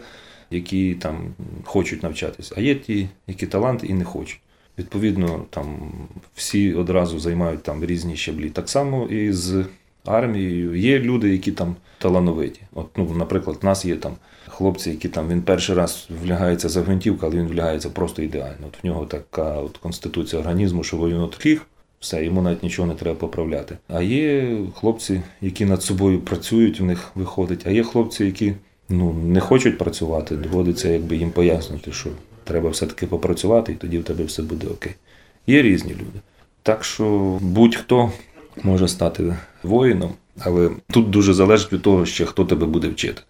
які 0.54 0.96
там 0.96 1.34
хочуть 1.64 2.04
навчатись, 2.04 2.54
а 2.58 2.62
є 2.62 2.76
ті, 2.76 3.10
які 3.28 3.48
таланти 3.48 3.88
і 3.88 3.94
не 3.94 4.04
хочуть. 4.04 4.40
Відповідно, 4.78 5.46
там 5.50 5.92
всі 6.36 6.74
одразу 6.74 7.20
займають 7.20 7.64
там 7.64 7.86
різні 7.86 8.16
щаблі. 8.16 8.50
Так 8.50 8.70
само 8.70 9.08
і 9.08 9.32
з 9.32 9.66
армією. 10.06 10.76
Є 10.76 11.00
люди, 11.00 11.30
які 11.30 11.52
там 11.52 11.76
талановиті. 11.98 12.62
От, 12.74 12.88
ну, 12.98 13.16
наприклад, 13.16 13.58
в 13.62 13.66
нас 13.66 13.86
є 13.86 13.96
там 13.96 14.14
хлопці, 14.48 14.90
які 14.90 15.10
там 15.10 15.30
він 15.30 15.42
перший 15.42 15.76
раз 15.76 16.08
влягається 16.24 16.70
за 16.70 16.82
гвинтівку, 16.82 17.26
але 17.26 17.36
він 17.36 17.48
влягається 17.48 17.90
просто 17.90 18.22
ідеально. 18.22 18.68
От 18.68 18.84
в 18.84 18.88
нього 18.88 19.06
така 19.06 19.54
от 19.54 19.78
конституція 19.78 20.42
організму, 20.42 20.84
що 20.84 20.98
він 20.98 21.20
от 21.20 21.46
ліг, 21.46 21.62
все, 22.00 22.26
йому 22.26 22.42
навіть 22.42 22.64
нічого 22.64 22.88
не 22.88 22.96
треба 22.96 23.20
поправляти. 23.20 23.78
А 23.88 24.02
є 24.02 24.58
хлопці, 24.76 25.22
які 25.42 25.66
над 25.66 25.84
собою 25.84 26.20
працюють, 26.20 26.80
в 26.80 26.84
них 26.84 27.12
виходить, 27.16 27.62
а 27.66 27.72
є 27.72 27.84
хлопці, 27.84 28.26
які 28.26 28.54
ну, 28.90 29.14
не 29.14 29.40
хочуть 29.40 29.78
працювати, 29.78 30.36
доводиться 30.36 30.90
якби 30.90 31.16
їм 31.16 31.32
пояснити, 31.32 31.92
що 31.92 32.10
треба 32.44 32.70
все-таки 32.70 33.08
попрацювати, 33.08 33.72
і 33.72 33.76
тоді 33.76 34.00
в 34.00 34.04
тебе 34.04 34.24
все 34.24 34.42
буде 34.42 34.68
окей. 34.68 34.96
Є 35.48 35.62
різні 35.62 35.92
люди. 35.92 36.20
Так 36.64 36.84
що 36.84 37.38
будь-хто 37.42 38.12
може 38.64 38.88
стати 38.88 39.36
воїном, 39.64 40.12
але 40.40 40.70
тут 40.92 41.10
дуже 41.10 41.34
залежить 41.34 41.74
від 41.74 41.82
того, 41.82 42.06
ще 42.06 42.26
хто 42.26 42.46
тебе 42.46 42.66
буде 42.66 42.88
вчити. 42.88 43.22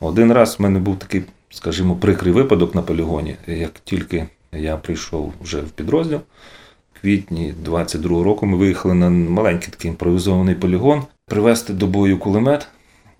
Один 0.00 0.32
раз 0.32 0.56
в 0.58 0.62
мене 0.62 0.78
був 0.78 0.98
такий, 0.98 1.22
скажімо, 1.50 1.96
прикрий 1.96 2.32
випадок 2.32 2.74
на 2.74 2.82
полігоні. 2.82 3.36
Як 3.46 3.72
тільки 3.84 4.26
я 4.52 4.76
прийшов 4.76 5.32
вже 5.42 5.60
в 5.60 5.70
підрозділ, 5.70 6.18
в 6.94 7.00
квітні 7.00 7.54
22-го 7.64 8.24
року 8.24 8.46
ми 8.46 8.56
виїхали 8.56 8.94
на 8.94 9.10
маленький 9.10 9.68
такий 9.70 9.88
імпровізований 9.88 10.54
полігон, 10.54 11.02
привезти 11.26 11.72
до 11.72 11.86
бою 11.86 12.18
кулемет. 12.18 12.68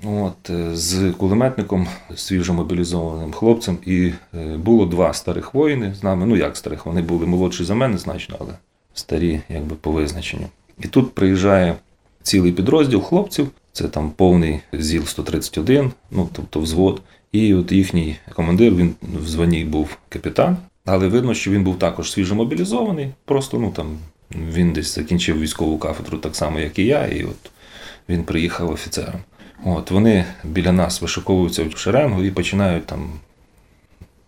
От, 0.05 0.51
е, 0.51 0.77
з 0.77 1.13
кулеметником, 1.13 1.87
свіжо 2.17 2.55
мобілізованим 2.55 3.33
хлопцем, 3.33 3.79
і 3.87 4.13
е, 4.35 4.57
було 4.57 4.87
два 4.87 5.13
старих 5.13 5.55
воїни 5.55 5.95
з 5.95 6.03
нами. 6.03 6.27
Ну 6.27 6.37
як 6.37 6.57
старих, 6.57 6.87
вони 6.87 7.03
були 7.03 7.27
молодші 7.27 7.65
за 7.65 7.75
мене 7.75 7.99
значно, 7.99 8.37
але 8.41 8.53
старі, 8.95 9.41
якби 9.49 9.77
по 9.77 9.93
визначенню. 9.93 10.47
І 10.83 10.89
тут 10.89 11.15
приїжджає 11.15 11.77
цілий 12.23 12.53
підрозділ 12.53 13.03
хлопців, 13.03 13.49
це 13.73 13.89
там 13.89 14.11
повний 14.11 14.61
ЗІЛ 14.73 15.05
131, 15.05 15.91
ну 16.11 16.29
тобто 16.33 16.61
взвод. 16.61 17.03
І 17.33 17.55
от 17.55 17.73
їхній 17.73 18.17
командир, 18.35 18.75
він 18.75 18.95
в 19.23 19.29
званні 19.29 19.65
був 19.65 19.97
капітан, 20.09 20.57
але 20.85 21.09
видно, 21.09 21.35
що 21.35 21.51
він 21.51 21.65
був 21.65 21.79
також 21.79 22.13
свіжо 22.13 22.35
мобілізований. 22.35 23.09
Просто 23.25 23.59
ну 23.59 23.71
там 23.71 23.99
він 24.53 24.73
десь 24.73 24.95
закінчив 24.95 25.41
військову 25.41 25.79
кафедру 25.79 26.19
так 26.19 26.37
само, 26.37 26.61
як 26.61 26.79
і 26.79 26.85
я, 26.85 27.07
і 27.07 27.25
от 27.25 27.51
він 28.09 28.25
приїхав 28.25 28.71
офіцером. 28.71 29.21
От 29.65 29.91
вони 29.91 30.25
біля 30.45 30.73
нас 30.73 31.03
вишиковуються 31.03 31.65
в 31.65 31.77
шеренгу 31.77 32.25
і 32.25 32.31
починають 32.31 32.87
там 32.87 33.11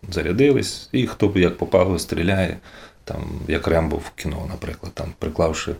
зарядились, 0.09 0.89
і 0.91 1.07
хто 1.07 1.27
б 1.27 1.37
як 1.37 1.57
попало, 1.57 1.99
стріляє, 1.99 2.57
там, 3.05 3.21
як 3.47 3.67
Рембо 3.67 3.95
в 3.95 4.11
кіно, 4.15 4.45
наприклад, 4.49 4.91
там, 4.93 5.07
приклавши 5.19 5.75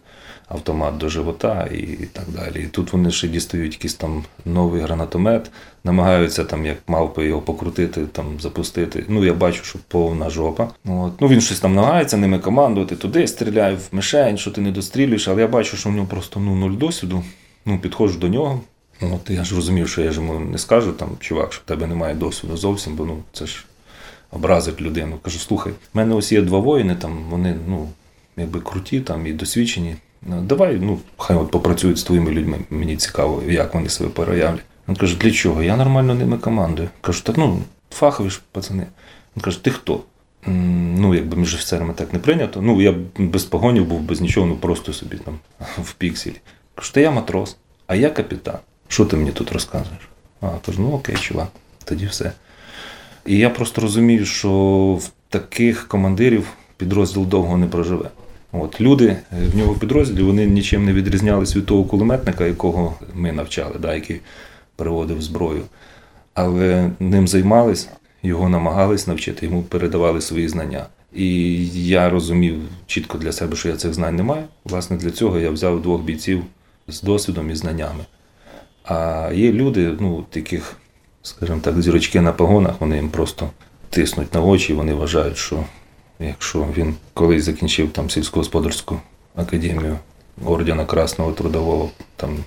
автомат 0.47 0.97
до 0.97 1.09
живота 1.09 1.69
і 1.71 1.85
так 2.13 2.25
далі. 2.27 2.63
І 2.63 2.67
тут 2.67 2.93
вони 2.93 3.11
ще 3.11 3.27
дістають 3.27 3.73
якийсь 3.73 3.93
там 3.93 4.23
новий 4.45 4.81
гранатомет, 4.81 5.51
намагаються 5.83 6.43
там, 6.43 6.65
як 6.65 6.77
мавпи 6.87 7.25
його 7.25 7.41
покрутити, 7.41 8.05
там, 8.05 8.39
запустити. 8.39 9.05
Ну, 9.07 9.25
я 9.25 9.33
бачу, 9.33 9.63
що 9.63 9.79
повна 9.87 10.29
жопа. 10.29 10.69
От. 10.85 11.21
Ну, 11.21 11.27
він 11.27 11.41
щось 11.41 11.59
там 11.59 11.75
намагається 11.75 12.17
ними 12.17 12.39
командувати, 12.39 12.95
туди 12.95 13.27
стріляє 13.27 13.75
в 13.75 13.87
мишень, 13.91 14.37
що 14.37 14.51
ти 14.51 14.61
не 14.61 14.71
дострілюєш, 14.71 15.27
але 15.27 15.41
я 15.41 15.47
бачу, 15.47 15.77
що 15.77 15.89
в 15.89 15.93
нього 15.93 16.07
просто 16.07 16.39
ну, 16.39 16.55
нуль 16.55 16.77
досвіду. 16.77 17.23
Ну, 17.65 17.79
підходжу 17.79 18.19
до 18.19 18.27
нього. 18.27 18.61
От 19.01 19.29
я 19.29 19.43
ж 19.43 19.55
розумів, 19.55 19.89
що 19.89 20.01
я 20.01 20.11
ж 20.11 20.21
йому 20.21 20.39
не 20.39 20.57
скажу, 20.57 20.93
там, 20.93 21.09
чувак, 21.19 21.53
що 21.53 21.61
в 21.61 21.67
тебе 21.67 21.87
немає 21.87 22.15
досвіду 22.15 22.57
зовсім, 22.57 22.95
бо 22.95 23.05
ну, 23.05 23.23
це 23.33 23.45
ж 23.45 23.65
образить 24.31 24.81
людину. 24.81 25.17
Кажу, 25.21 25.39
слухай, 25.39 25.73
в 25.73 25.97
мене 25.97 26.15
ось 26.15 26.31
є 26.31 26.41
два 26.41 26.59
воїни, 26.59 26.95
там 26.95 27.23
вони 27.29 27.55
ну, 27.67 27.89
якби 28.37 28.59
круті 28.59 29.01
там, 29.01 29.27
і 29.27 29.33
досвідчені. 29.33 29.95
Ну, 30.21 30.41
Давай, 30.41 30.77
ну, 30.81 30.99
хай 31.17 31.37
от 31.37 31.51
попрацюють 31.51 31.97
з 31.97 32.03
твоїми 32.03 32.31
людьми, 32.31 32.57
мені 32.69 32.97
цікаво, 32.97 33.43
як 33.47 33.73
вони 33.73 33.89
себе 33.89 34.09
проявлять. 34.09 34.63
Він 34.87 34.95
каже, 34.95 35.17
для 35.17 35.31
чого? 35.31 35.63
Я 35.63 35.77
нормально 35.77 36.15
ними 36.15 36.37
командую. 36.37 36.89
Кажу, 37.01 37.23
так 37.23 37.37
ну, 37.37 37.59
фахові 37.91 38.29
ж 38.29 38.41
пацани. 38.51 38.87
Він 39.35 39.43
каже, 39.43 39.63
ти 39.63 39.71
хто? 39.71 39.99
Ну, 40.97 41.15
якби 41.15 41.37
між 41.37 41.55
офіцерами 41.55 41.93
так 41.93 42.13
не 42.13 42.19
прийнято. 42.19 42.61
Ну, 42.61 42.81
я 42.81 42.95
без 43.17 43.43
погонів 43.43 43.85
був, 43.85 44.01
без 44.01 44.21
нічого, 44.21 44.47
ну 44.47 44.55
просто 44.55 44.93
собі 44.93 45.17
там 45.17 45.39
в 45.83 45.93
пікселі. 45.93 46.35
Кажу, 46.75 46.91
та 46.93 46.99
я 46.99 47.11
матрос, 47.11 47.57
а 47.87 47.95
я 47.95 48.09
капітан. 48.09 48.57
Що 48.93 49.05
ти 49.05 49.17
мені 49.17 49.31
тут 49.31 49.51
розказуєш? 49.51 50.09
А, 50.41 50.47
кажу, 50.65 50.81
ну 50.81 50.91
окей, 50.91 51.15
чувак, 51.15 51.47
тоді 51.85 52.05
все. 52.05 52.31
І 53.25 53.37
я 53.37 53.49
просто 53.49 53.81
розумію, 53.81 54.25
що 54.25 54.51
в 55.01 55.11
таких 55.29 55.87
командирів 55.87 56.47
підрозділ 56.77 57.25
довго 57.25 57.57
не 57.57 57.67
проживе. 57.67 58.09
От 58.51 58.81
люди 58.81 59.07
е, 59.07 59.23
в 59.53 59.57
нього 59.57 59.73
підрозділі 59.75 60.23
вони 60.23 60.45
нічим 60.45 60.85
не 60.85 60.93
відрізнялись 60.93 61.55
від 61.55 61.65
того 61.65 61.83
кулеметника, 61.83 62.45
якого 62.45 62.95
ми 63.13 63.31
навчали, 63.31 63.75
да, 63.79 63.95
який 63.95 64.19
переводив 64.75 65.21
зброю. 65.21 65.61
Але 66.33 66.89
ним 66.99 67.27
займались, 67.27 67.89
його 68.23 68.49
намагались 68.49 69.07
навчити, 69.07 69.45
йому 69.45 69.63
передавали 69.63 70.21
свої 70.21 70.47
знання. 70.47 70.85
І 71.13 71.67
я 71.87 72.09
розумів 72.09 72.61
чітко 72.87 73.17
для 73.17 73.31
себе, 73.31 73.55
що 73.55 73.69
я 73.69 73.75
цих 73.75 73.93
знань 73.93 74.15
не 74.15 74.23
маю. 74.23 74.43
Власне, 74.65 74.97
для 74.97 75.11
цього 75.11 75.39
я 75.39 75.49
взяв 75.49 75.81
двох 75.81 76.01
бійців 76.01 76.43
з 76.87 77.01
досвідом 77.01 77.49
і 77.49 77.55
знаннями. 77.55 78.05
А 78.83 79.29
є 79.33 79.51
люди, 79.51 79.95
ну, 79.99 80.25
таких, 80.29 80.77
скажімо 81.21 81.59
так, 81.63 81.81
зірочки 81.81 82.21
на 82.21 82.31
погонах, 82.31 82.75
вони 82.79 82.95
їм 82.95 83.09
просто 83.09 83.49
тиснуть 83.89 84.33
на 84.33 84.41
очі, 84.41 84.73
вони 84.73 84.93
вважають, 84.93 85.37
що 85.37 85.63
якщо 86.19 86.67
він 86.77 86.95
колись 87.13 87.43
закінчив 87.43 87.91
там 87.91 88.09
сільськогосподарську 88.09 88.99
академію 89.35 89.97
ордена 90.45 90.85
Красного 90.85 91.31
Трудового 91.31 91.89
там 92.15 92.37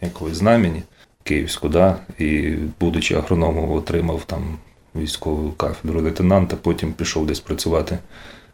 якогось 0.00 0.36
знамені 0.36 0.82
Київську, 1.22 1.68
да, 1.68 1.96
і 2.18 2.54
будучи 2.80 3.14
агрономом, 3.14 3.72
отримав 3.72 4.24
там 4.24 4.58
військову 4.94 5.52
кафедру 5.52 6.00
лейтенанта, 6.00 6.56
потім 6.56 6.92
пішов 6.92 7.26
десь 7.26 7.40
працювати 7.40 7.98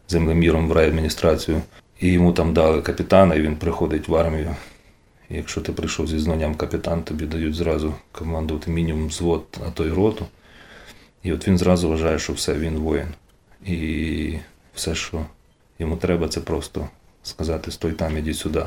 землеміром 0.09 0.67
в 0.67 0.71
райадміністрацію. 0.71 1.61
І 1.99 2.11
йому 2.11 2.33
там 2.33 2.53
дали 2.53 2.81
капітана, 2.81 3.35
і 3.35 3.41
він 3.41 3.55
приходить 3.55 4.07
в 4.07 4.15
армію. 4.15 4.55
Якщо 5.29 5.61
ти 5.61 5.71
прийшов 5.71 6.07
зі 6.07 6.19
званням 6.19 6.55
капітан, 6.55 7.03
тобі 7.03 7.25
дають 7.25 7.55
зразу 7.55 7.93
командувати 8.11 8.71
мінімум 8.71 9.07
взвод, 9.07 9.43
а 9.67 9.71
то 9.71 9.85
й 9.85 9.89
роту. 9.89 10.25
І 11.23 11.33
от 11.33 11.47
він 11.47 11.57
зразу 11.57 11.89
вважає, 11.89 12.19
що 12.19 12.33
все, 12.33 12.53
він 12.53 12.77
воїн. 12.77 13.07
І 13.65 14.37
все, 14.75 14.95
що 14.95 15.25
йому 15.79 15.97
треба, 15.97 16.27
це 16.27 16.41
просто 16.41 16.89
сказати 17.23 17.71
стой 17.71 17.91
там, 17.91 18.17
іди 18.17 18.33
сюди. 18.33 18.63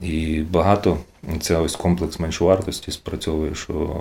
І 0.00 0.40
багато 0.50 0.98
це 1.40 1.56
ось 1.56 1.76
комплекс 1.76 2.18
меншовартості 2.18 2.90
спрацьовує, 2.90 3.54
що 3.54 3.92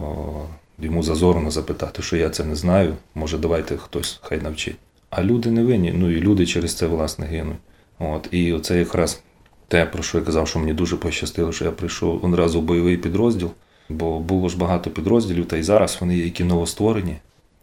йому 0.79 1.03
зазорно 1.03 1.51
запитати, 1.51 2.01
що 2.01 2.17
я 2.17 2.29
це 2.29 2.43
не 2.43 2.55
знаю, 2.55 2.95
може 3.15 3.37
давайте 3.37 3.77
хтось 3.77 4.19
хай 4.21 4.41
навчить. 4.41 4.75
А 5.09 5.23
люди 5.23 5.51
не 5.51 5.63
винні, 5.63 5.91
ну 5.91 6.11
і 6.11 6.21
люди 6.21 6.45
через 6.45 6.75
це 6.75 6.87
власне 6.87 7.25
гинуть. 7.25 7.57
От, 7.99 8.27
і 8.31 8.53
оце 8.53 8.79
якраз 8.79 9.21
те, 9.71 9.85
про 9.85 10.03
що 10.03 10.17
я 10.17 10.23
казав, 10.23 10.47
що 10.47 10.59
мені 10.59 10.73
дуже 10.73 10.97
пощастило, 10.97 11.51
що 11.51 11.65
я 11.65 11.71
прийшов 11.71 12.25
одразу 12.25 12.59
в 12.59 12.63
бойовий 12.63 12.97
підрозділ, 12.97 13.51
бо 13.89 14.19
було 14.19 14.49
ж 14.49 14.57
багато 14.57 14.89
підрозділів, 14.89 15.45
та 15.45 15.57
й 15.57 15.63
зараз 15.63 15.97
вони 16.01 16.17
є 16.17 16.23
які 16.23 16.43
новостворені, 16.43 17.17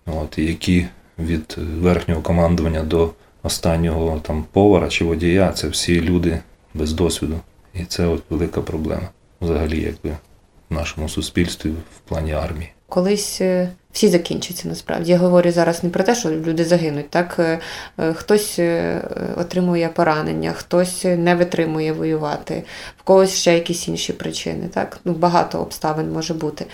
от, 0.06 0.38
які 0.38 0.86
від 1.18 1.56
верхнього 1.58 2.22
командування 2.22 2.82
до 2.82 3.10
останнього 3.42 4.20
там 4.20 4.44
повара 4.52 4.88
чи 4.88 5.04
водія, 5.04 5.52
це 5.52 5.68
всі 5.68 6.00
люди 6.00 6.40
без 6.74 6.92
досвіду. 6.92 7.40
І 7.74 7.84
це 7.84 8.06
от 8.06 8.22
велика 8.30 8.60
проблема 8.60 9.08
взагалі, 9.40 9.80
якби 9.80 10.16
в 10.70 10.74
нашому 10.74 11.08
суспільстві 11.08 11.70
в 11.70 12.08
плані 12.08 12.32
армії. 12.32 12.70
Колись 12.88 13.40
е, 13.40 13.68
всі 13.92 14.08
закінчаться 14.08 14.68
насправді. 14.68 15.10
Я 15.12 15.18
говорю 15.18 15.50
зараз 15.50 15.84
не 15.84 15.90
про 15.90 16.04
те, 16.04 16.14
що 16.14 16.30
люди 16.30 16.64
загинуть. 16.64 17.10
Так 17.10 17.36
Е, 17.38 17.58
е, 17.98 18.12
хтось 18.12 18.60
отримує 19.36 19.88
поранення, 19.88 20.52
хтось 20.52 21.04
не 21.04 21.34
витримує 21.34 21.92
воювати, 21.92 22.62
в 22.98 23.02
когось 23.02 23.34
ще 23.34 23.54
якісь 23.54 23.88
інші 23.88 24.12
причини. 24.12 24.68
Так 24.74 25.00
ну 25.04 25.12
багато 25.12 25.58
обставин 25.58 26.12
може 26.12 26.34
бути. 26.34 26.66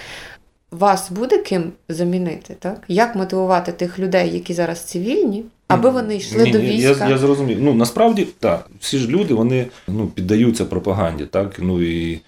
Вас 0.70 1.10
буде 1.10 1.38
ким 1.38 1.72
замінити, 1.88 2.56
так? 2.58 2.82
Як 2.88 3.14
мотивувати 3.16 3.72
тих 3.72 3.98
людей, 3.98 4.34
які 4.34 4.54
зараз 4.54 4.80
цивільні, 4.80 5.44
аби 5.68 5.90
вони 5.90 6.16
йшли 6.16 6.42
Ні, 6.42 6.50
до 6.50 6.58
ні, 6.58 6.66
війська? 6.66 7.04
Я, 7.04 7.10
я 7.10 7.18
зрозумів. 7.18 7.58
Ну 7.62 7.74
насправді 7.74 8.26
так, 8.38 8.70
всі 8.80 8.98
ж 8.98 9.08
люди 9.08 9.34
вони 9.34 9.66
ну, 9.88 10.06
піддаються 10.06 10.64
пропаганді, 10.64 11.26
так 11.26 11.56
ну 11.58 11.82
і 11.82 12.20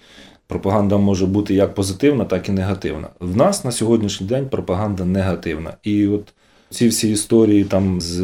пропаганда 0.47 0.97
може 0.97 1.25
бути 1.25 1.53
як 1.53 1.75
позитивна, 1.75 2.25
так 2.25 2.49
і 2.49 2.51
негативна. 2.51 3.07
В 3.19 3.37
нас 3.37 3.65
на 3.65 3.71
сьогоднішній 3.71 4.27
день 4.27 4.49
пропаганда 4.49 5.05
негативна. 5.05 5.73
І 5.83 6.07
от 6.07 6.33
ці 6.69 6.87
всі 6.87 7.11
історії 7.11 7.63
там 7.63 8.01
з 8.01 8.21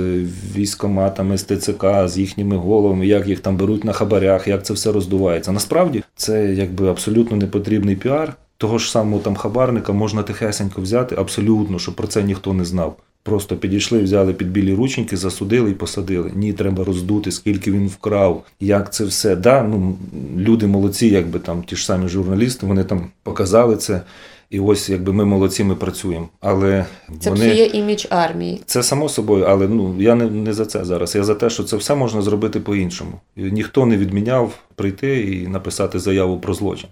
військоматами, 0.56 1.38
з 1.38 1.44
ТЦК, 1.44 1.86
з 2.06 2.18
їхніми 2.18 2.58
головами, 2.58 3.08
як 3.08 3.28
їх 3.28 3.40
там 3.40 3.58
беруть 3.58 3.84
на 3.84 3.94
хабарях, 3.94 4.48
як 4.48 4.66
це 4.66 4.74
все 4.74 4.92
роздувається. 4.92 5.52
Насправді 5.52 6.04
це 6.16 6.54
якби 6.54 6.90
абсолютно 6.90 7.38
непотрібний 7.38 7.96
піар. 7.96 8.36
Того 8.58 8.78
ж 8.78 8.92
самого 8.92 9.22
там 9.22 9.36
хабарника 9.36 9.94
можна 9.94 10.24
тихесенько 10.24 10.82
взяти, 10.82 11.16
абсолютно, 11.16 11.80
щоб 11.80 11.96
про 11.96 12.08
це 12.08 12.24
ніхто 12.24 12.54
не 12.54 12.66
знав. 12.66 12.98
Просто 13.24 13.56
підійшли, 13.56 14.00
взяли 14.00 14.34
під 14.34 14.52
білі 14.52 14.74
рученьки, 14.74 15.18
засудили 15.18 15.72
і 15.72 15.74
посадили. 15.74 16.32
Ні, 16.36 16.54
треба 16.54 16.84
роздути, 16.84 17.32
скільки 17.32 17.72
він 17.72 17.88
вкрав, 17.88 18.44
як 18.60 18.94
це 18.94 19.06
все. 19.06 19.36
Да, 19.36 19.64
ну, 19.64 19.98
люди 20.38 20.68
молодці, 20.68 21.08
якби 21.08 21.40
там 21.40 21.64
ті 21.64 21.76
ж 21.76 21.86
самі 21.86 22.08
журналісти, 22.08 22.66
вони 22.66 22.84
там 22.84 23.08
показали 23.24 23.78
це. 23.78 24.02
І 24.50 24.60
ось 24.60 24.90
якби 24.90 25.14
ми 25.14 25.26
молодці, 25.26 25.64
ми 25.64 25.76
працюємо. 25.76 26.30
Але 26.42 26.86
Це 27.20 27.30
вони... 27.30 27.46
псує 27.46 27.66
імідж 27.66 28.06
армії. 28.10 28.62
Це 28.66 28.84
само 28.84 29.10
собою, 29.10 29.44
але 29.44 29.68
ну 29.68 29.96
я 30.02 30.16
не, 30.16 30.26
не 30.26 30.54
за 30.54 30.66
це 30.66 30.86
зараз. 30.86 31.16
Я 31.16 31.24
за 31.24 31.36
те, 31.36 31.50
що 31.50 31.64
це 31.64 31.78
все 31.78 31.96
можна 31.96 32.22
зробити 32.22 32.60
по-іншому. 32.60 33.12
Ніхто 33.36 33.86
не 33.86 33.98
відміняв 33.98 34.54
прийти 34.76 35.22
і 35.22 35.48
написати 35.48 36.00
заяву 36.00 36.40
про 36.40 36.54
злочин. 36.54 36.90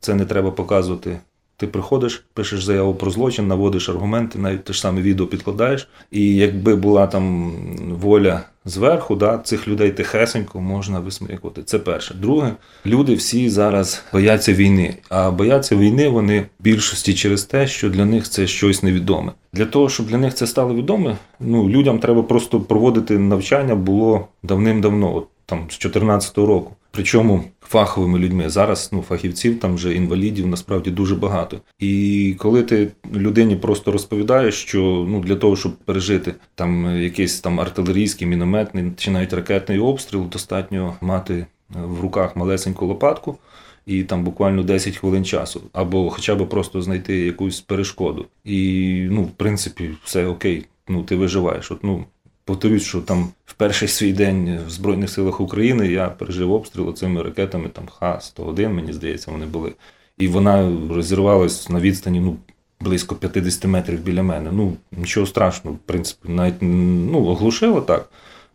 Це 0.00 0.14
не 0.14 0.24
треба 0.24 0.50
показувати. 0.50 1.18
Ти 1.58 1.66
приходиш, 1.66 2.24
пишеш 2.34 2.64
заяву 2.64 2.94
про 2.94 3.10
злочин, 3.10 3.48
наводиш 3.48 3.88
аргументи, 3.88 4.38
навіть 4.38 4.64
те 4.64 4.72
ж 4.72 4.80
саме 4.80 5.02
відео 5.02 5.26
підкладаєш. 5.26 5.88
І 6.10 6.34
якби 6.34 6.76
була 6.76 7.06
там 7.06 7.52
воля 8.00 8.42
зверху, 8.64 9.16
да, 9.16 9.38
цих 9.38 9.68
людей 9.68 9.90
тихесенько 9.90 10.60
можна 10.60 11.00
висмикувати. 11.00 11.62
Це 11.62 11.78
перше. 11.78 12.14
Друге, 12.14 12.52
люди 12.86 13.14
всі 13.14 13.50
зараз 13.50 14.04
бояться 14.12 14.52
війни. 14.52 14.96
А 15.08 15.30
бояться 15.30 15.76
війни 15.76 16.08
вони 16.08 16.40
в 16.40 16.46
більшості 16.60 17.14
через 17.14 17.44
те, 17.44 17.66
що 17.66 17.90
для 17.90 18.04
них 18.04 18.28
це 18.28 18.46
щось 18.46 18.82
невідоме. 18.82 19.32
Для 19.52 19.66
того, 19.66 19.88
щоб 19.88 20.06
для 20.06 20.18
них 20.18 20.34
це 20.34 20.46
стало 20.46 20.74
відоме, 20.74 21.16
ну 21.40 21.68
людям 21.68 21.98
треба 21.98 22.22
просто 22.22 22.60
проводити 22.60 23.18
навчання 23.18 23.74
було 23.74 24.28
давним-давно, 24.42 25.16
от 25.16 25.26
там 25.46 25.58
з 25.58 25.78
2014 25.78 26.38
року. 26.38 26.72
Причому 26.90 27.44
фаховими 27.68 28.18
людьми 28.18 28.50
зараз 28.50 28.90
ну 28.92 29.02
фахівців 29.02 29.60
там 29.60 29.74
вже 29.74 29.94
інвалідів 29.94 30.46
насправді 30.46 30.90
дуже 30.90 31.14
багато. 31.14 31.60
І 31.78 32.34
коли 32.38 32.62
ти 32.62 32.88
людині 33.14 33.56
просто 33.56 33.92
розповідаєш, 33.92 34.54
що 34.54 35.06
ну 35.08 35.20
для 35.20 35.36
того, 35.36 35.56
щоб 35.56 35.76
пережити 35.76 36.34
там 36.54 37.00
якийсь 37.02 37.40
там 37.40 37.60
артилерійський, 37.60 38.26
мінометний 38.26 38.92
чи 38.96 39.10
навіть 39.10 39.32
ракетний 39.32 39.78
обстріл, 39.78 40.28
достатньо 40.28 40.96
мати 41.00 41.46
в 41.70 42.00
руках 42.00 42.36
малесеньку 42.36 42.86
лопатку. 42.86 43.38
І 43.86 44.02
там 44.02 44.24
буквально 44.24 44.62
10 44.62 44.96
хвилин 44.96 45.24
часу, 45.24 45.62
або 45.72 46.10
хоча 46.10 46.34
б 46.34 46.48
просто 46.48 46.82
знайти 46.82 47.18
якусь 47.18 47.60
перешкоду. 47.60 48.26
І 48.44 49.08
ну, 49.10 49.22
в 49.22 49.30
принципі, 49.30 49.90
все 50.04 50.26
окей. 50.26 50.66
Ну 50.88 51.02
ти 51.02 51.16
виживаєш. 51.16 51.70
От 51.70 51.84
ну 51.84 52.04
повторюсь, 52.46 52.82
що 52.82 53.00
там 53.00 53.28
в 53.46 53.54
перший 53.54 53.88
свій 53.88 54.12
день 54.12 54.58
в 54.66 54.70
Збройних 54.70 55.10
силах 55.10 55.40
України 55.40 55.88
я 55.88 56.08
пережив 56.08 56.52
обстріл 56.52 56.94
цими 56.94 57.22
ракетами, 57.22 57.68
там 57.68 57.84
Х-101, 57.98 58.68
мені 58.68 58.92
здається, 58.92 59.30
вони 59.30 59.46
були. 59.46 59.72
І 60.18 60.28
вона 60.28 60.72
розірвалась 60.90 61.68
на 61.68 61.80
відстані 61.80 62.20
ну, 62.20 62.36
близько 62.80 63.14
50 63.14 63.64
метрів 63.64 64.00
біля 64.00 64.22
мене. 64.22 64.50
Ну, 64.52 64.72
нічого 64.92 65.26
страшного, 65.26 65.76
в 65.76 65.86
принципі, 65.86 66.28
навіть 66.28 66.54
ну, 66.60 67.24
оглушило 67.24 67.80
так. 67.80 68.08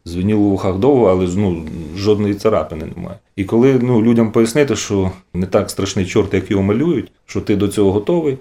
Звеніло 0.06 0.42
в 0.42 0.54
ухах 0.54 0.78
довго, 0.78 1.06
але 1.06 1.28
ну, 1.36 1.68
жодної 1.96 2.36
царапини 2.36 2.86
немає. 2.96 3.18
І 3.36 3.44
коли 3.44 3.80
ну, 3.82 4.02
людям 4.02 4.32
пояснити, 4.32 4.76
що 4.76 5.12
не 5.34 5.46
так 5.46 5.70
страшний 5.70 6.06
чорт, 6.06 6.34
як 6.34 6.52
його 6.52 6.64
малюють, 6.64 7.12
що 7.26 7.42
ти 7.42 7.56
до 7.56 7.68
цього 7.68 7.92
готовий. 7.92 8.38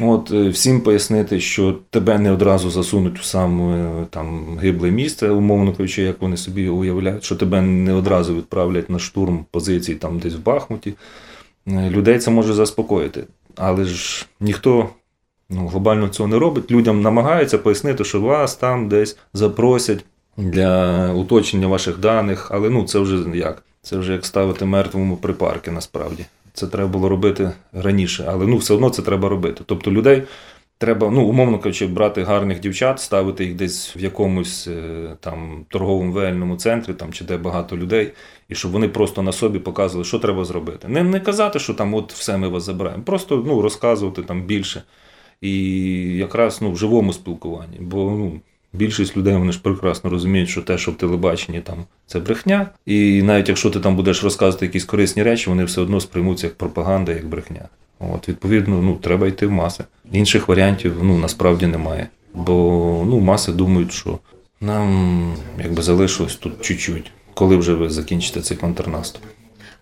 От 0.00 0.30
всім 0.30 0.80
пояснити, 0.80 1.40
що 1.40 1.78
тебе 1.90 2.18
не 2.18 2.32
одразу 2.32 2.70
засунуть 2.70 3.18
в 3.18 3.24
саме 3.24 3.90
там 4.10 4.58
гибле 4.58 4.90
місце, 4.90 5.30
умовно 5.30 5.72
кажучи, 5.72 6.02
як 6.02 6.22
вони 6.22 6.36
собі 6.36 6.68
уявляють, 6.68 7.24
що 7.24 7.36
тебе 7.36 7.62
не 7.62 7.92
одразу 7.92 8.36
відправлять 8.36 8.90
на 8.90 8.98
штурм 8.98 9.44
позицій 9.50 9.94
там 9.94 10.18
десь 10.18 10.34
в 10.34 10.42
Бахмуті. 10.42 10.94
Людей 11.66 12.18
це 12.18 12.30
може 12.30 12.54
заспокоїти. 12.54 13.24
Але 13.56 13.84
ж 13.84 14.26
ніхто 14.40 14.88
ну, 15.50 15.66
глобально 15.66 16.08
цього 16.08 16.28
не 16.28 16.38
робить. 16.38 16.70
Людям 16.70 17.02
намагаються 17.02 17.58
пояснити, 17.58 18.04
що 18.04 18.20
вас 18.20 18.56
там 18.56 18.88
десь 18.88 19.18
запросять 19.34 20.04
для 20.36 21.12
уточнення 21.12 21.66
ваших 21.66 21.98
даних, 21.98 22.50
але 22.50 22.70
ну 22.70 22.84
це 22.84 22.98
вже 22.98 23.38
як? 23.38 23.62
Це 23.82 23.96
вже 23.96 24.12
як 24.12 24.26
ставити 24.26 24.64
мертвому 24.64 25.16
припарки 25.16 25.70
насправді. 25.70 26.24
Це 26.54 26.66
треба 26.66 26.88
було 26.88 27.08
робити 27.08 27.52
раніше, 27.72 28.24
але 28.28 28.46
ну 28.46 28.56
все 28.56 28.74
одно 28.74 28.90
це 28.90 29.02
треба 29.02 29.28
робити. 29.28 29.62
Тобто 29.66 29.90
людей 29.90 30.22
треба, 30.78 31.10
ну 31.10 31.24
умовно 31.24 31.58
кажучи, 31.58 31.86
брати 31.86 32.22
гарних 32.22 32.60
дівчат, 32.60 33.00
ставити 33.00 33.44
їх 33.44 33.54
десь 33.54 33.96
в 33.96 33.98
якомусь 33.98 34.68
там 35.20 35.66
торговому 35.68 36.12
вельному 36.12 36.56
центрі, 36.56 36.94
там 36.94 37.12
чи 37.12 37.24
де 37.24 37.36
багато 37.36 37.76
людей, 37.76 38.12
і 38.48 38.54
щоб 38.54 38.72
вони 38.72 38.88
просто 38.88 39.22
на 39.22 39.32
собі 39.32 39.58
показували, 39.58 40.04
що 40.04 40.18
треба 40.18 40.44
зробити. 40.44 40.88
Не 40.88 41.02
не 41.02 41.20
казати, 41.20 41.58
що 41.58 41.74
там 41.74 41.94
от 41.94 42.12
все 42.12 42.36
ми 42.38 42.48
вас 42.48 42.62
забираємо, 42.62 43.02
просто 43.02 43.44
ну 43.46 43.62
розказувати 43.62 44.22
там 44.22 44.42
більше. 44.42 44.82
І 45.40 45.52
якраз 46.16 46.62
ну 46.62 46.72
в 46.72 46.76
живому 46.76 47.12
спілкуванні. 47.12 47.76
Бо 47.80 48.10
ну. 48.10 48.40
Більшість 48.74 49.16
людей 49.16 49.36
вони 49.36 49.52
ж 49.52 49.60
прекрасно 49.62 50.10
розуміють, 50.10 50.48
що 50.48 50.62
те, 50.62 50.78
що 50.78 50.90
в 50.90 50.96
телебаченні 50.96 51.60
там 51.60 51.84
це 52.06 52.20
брехня. 52.20 52.66
І 52.86 53.22
навіть 53.22 53.48
якщо 53.48 53.70
ти 53.70 53.80
там 53.80 53.96
будеш 53.96 54.24
розказувати 54.24 54.66
якісь 54.66 54.84
корисні 54.84 55.22
речі, 55.22 55.50
вони 55.50 55.64
все 55.64 55.80
одно 55.80 56.00
сприймуться 56.00 56.46
як 56.46 56.54
пропаганда, 56.54 57.12
як 57.12 57.26
брехня. 57.26 57.68
От, 57.98 58.28
відповідно, 58.28 58.82
ну 58.82 58.94
треба 58.94 59.26
йти 59.26 59.46
в 59.46 59.50
маси. 59.50 59.84
Інших 60.12 60.48
варіантів 60.48 60.92
ну 61.02 61.18
насправді 61.18 61.66
немає. 61.66 62.08
Бо 62.34 62.52
ну 63.08 63.20
маси 63.20 63.52
думають, 63.52 63.92
що 63.92 64.18
нам 64.60 65.34
якби 65.62 65.82
залишилось 65.82 66.36
тут 66.36 66.60
чуть-чуть, 66.60 67.12
коли 67.34 67.56
вже 67.56 67.74
ви 67.74 67.90
закінчите 67.90 68.40
цей 68.40 68.56
контрнаступ. 68.56 69.22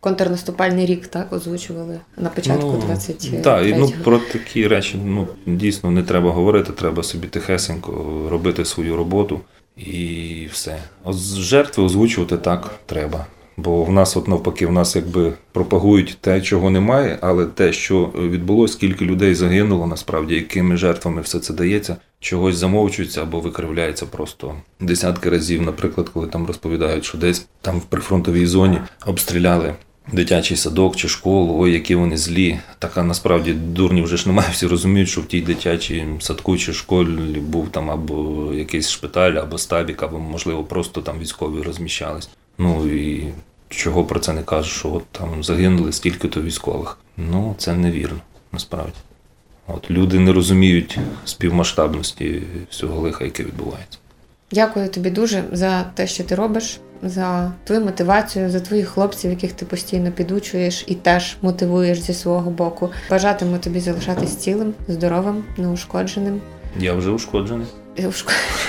Контрнаступальний 0.02 0.86
рік, 0.86 1.06
так, 1.06 1.32
озвучували 1.32 2.00
на 2.16 2.28
початку 2.28 2.82
23 2.86 3.38
Так, 3.38 3.66
і 3.66 3.74
ну 3.74 3.92
про 4.04 4.18
такі 4.18 4.68
речі 4.68 4.98
ну 5.04 5.28
дійсно 5.46 5.90
не 5.90 6.02
треба 6.02 6.30
говорити, 6.30 6.72
треба 6.72 7.02
собі 7.02 7.26
тихесенько 7.26 7.92
робити 8.30 8.64
свою 8.64 8.96
роботу 8.96 9.40
і 9.76 10.48
все. 10.52 10.78
От 11.04 11.16
жертви 11.16 11.84
озвучувати 11.84 12.36
так 12.36 12.70
треба. 12.86 13.26
Бо 13.56 13.84
в 13.84 13.92
нас, 13.92 14.16
от 14.16 14.28
навпаки, 14.28 14.66
в 14.66 14.72
нас 14.72 14.96
якби 14.96 15.32
пропагують 15.52 16.18
те, 16.20 16.40
чого 16.40 16.70
немає, 16.70 17.18
але 17.20 17.46
те, 17.46 17.72
що 17.72 18.04
відбулося, 18.04 18.74
скільки 18.74 19.04
людей 19.04 19.34
загинуло, 19.34 19.86
насправді, 19.86 20.34
якими 20.34 20.76
жертвами 20.76 21.20
все 21.20 21.40
це 21.40 21.54
дається, 21.54 21.96
чогось 22.20 22.56
замовчується 22.56 23.22
або 23.22 23.40
викривляється 23.40 24.06
просто 24.06 24.54
десятки 24.80 25.30
разів. 25.30 25.62
Наприклад, 25.62 26.08
коли 26.08 26.26
там 26.26 26.46
розповідають, 26.46 27.04
що 27.04 27.18
десь 27.18 27.46
там 27.60 27.78
в 27.78 27.84
прифронтовій 27.84 28.46
зоні 28.46 28.78
обстріляли 29.06 29.74
дитячий 30.12 30.56
садок 30.56 30.96
чи 30.96 31.08
школу, 31.08 31.56
ой, 31.58 31.72
які 31.72 31.94
вони 31.94 32.16
злі. 32.16 32.58
Така 32.78 33.02
насправді 33.02 33.52
дурні 33.52 34.02
вже 34.02 34.16
ж 34.16 34.28
немає. 34.28 34.48
Всі 34.52 34.66
розуміють, 34.66 35.08
що 35.08 35.20
в 35.20 35.26
тій 35.26 35.40
дитячій 35.40 36.06
садку 36.20 36.56
чи 36.56 36.72
школі 36.72 37.40
був 37.40 37.68
там 37.68 37.90
або 37.90 38.50
якийсь 38.54 38.90
шпиталь, 38.90 39.32
або 39.32 39.58
стабік, 39.58 40.02
або 40.02 40.18
можливо 40.18 40.64
просто 40.64 41.00
там 41.00 41.18
військові 41.18 41.62
розміщались. 41.62 42.28
Ну 42.58 42.86
і 42.86 43.28
чого 43.68 44.04
про 44.04 44.20
це 44.20 44.32
не 44.32 44.42
кажуть, 44.42 44.72
що 44.72 44.92
от 44.94 45.04
там 45.12 45.44
загинули 45.44 45.92
стільки-то 45.92 46.42
військових. 46.42 46.98
Ну 47.16 47.54
це 47.58 47.74
невірно, 47.74 48.20
насправді. 48.52 48.92
От 49.66 49.90
люди 49.90 50.18
не 50.18 50.32
розуміють 50.32 50.98
співмасштабності 51.24 52.42
всього 52.70 53.00
лиха, 53.00 53.24
яке 53.24 53.42
відбувається. 53.42 53.98
Дякую 54.52 54.88
тобі 54.88 55.10
дуже 55.10 55.44
за 55.52 55.82
те, 55.82 56.06
що 56.06 56.24
ти 56.24 56.34
робиш, 56.34 56.80
за 57.02 57.52
твою 57.64 57.84
мотивацію, 57.84 58.50
за 58.50 58.60
твоїх 58.60 58.88
хлопців, 58.88 59.30
яких 59.30 59.52
ти 59.52 59.64
постійно 59.64 60.12
підучуєш 60.12 60.84
і 60.86 60.94
теж 60.94 61.36
мотивуєш 61.42 62.00
зі 62.00 62.14
свого 62.14 62.50
боку. 62.50 62.90
Бажатиму 63.10 63.58
тобі 63.58 63.80
залишатись 63.80 64.36
цілим, 64.36 64.74
здоровим, 64.88 65.44
неушкодженим. 65.56 66.40
Я 67.96 67.98
вже 67.98 68.06
ушкоджений. 68.06 68.66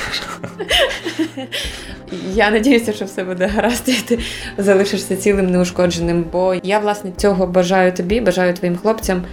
Я 2.33 2.51
надіюся, 2.51 2.93
що 2.93 3.05
все 3.05 3.23
буде 3.23 3.47
гаразд, 3.47 3.83
і 3.89 3.93
ти 3.93 4.19
залишишся 4.57 5.15
цілим 5.15 5.51
неушкодженим. 5.51 6.25
Бо 6.31 6.55
я, 6.63 6.79
власне, 6.79 7.11
цього 7.17 7.47
бажаю 7.47 7.91
тобі, 7.91 8.21
бажаю 8.21 8.53
твоїм 8.53 8.77
хлопцям. 8.77 9.23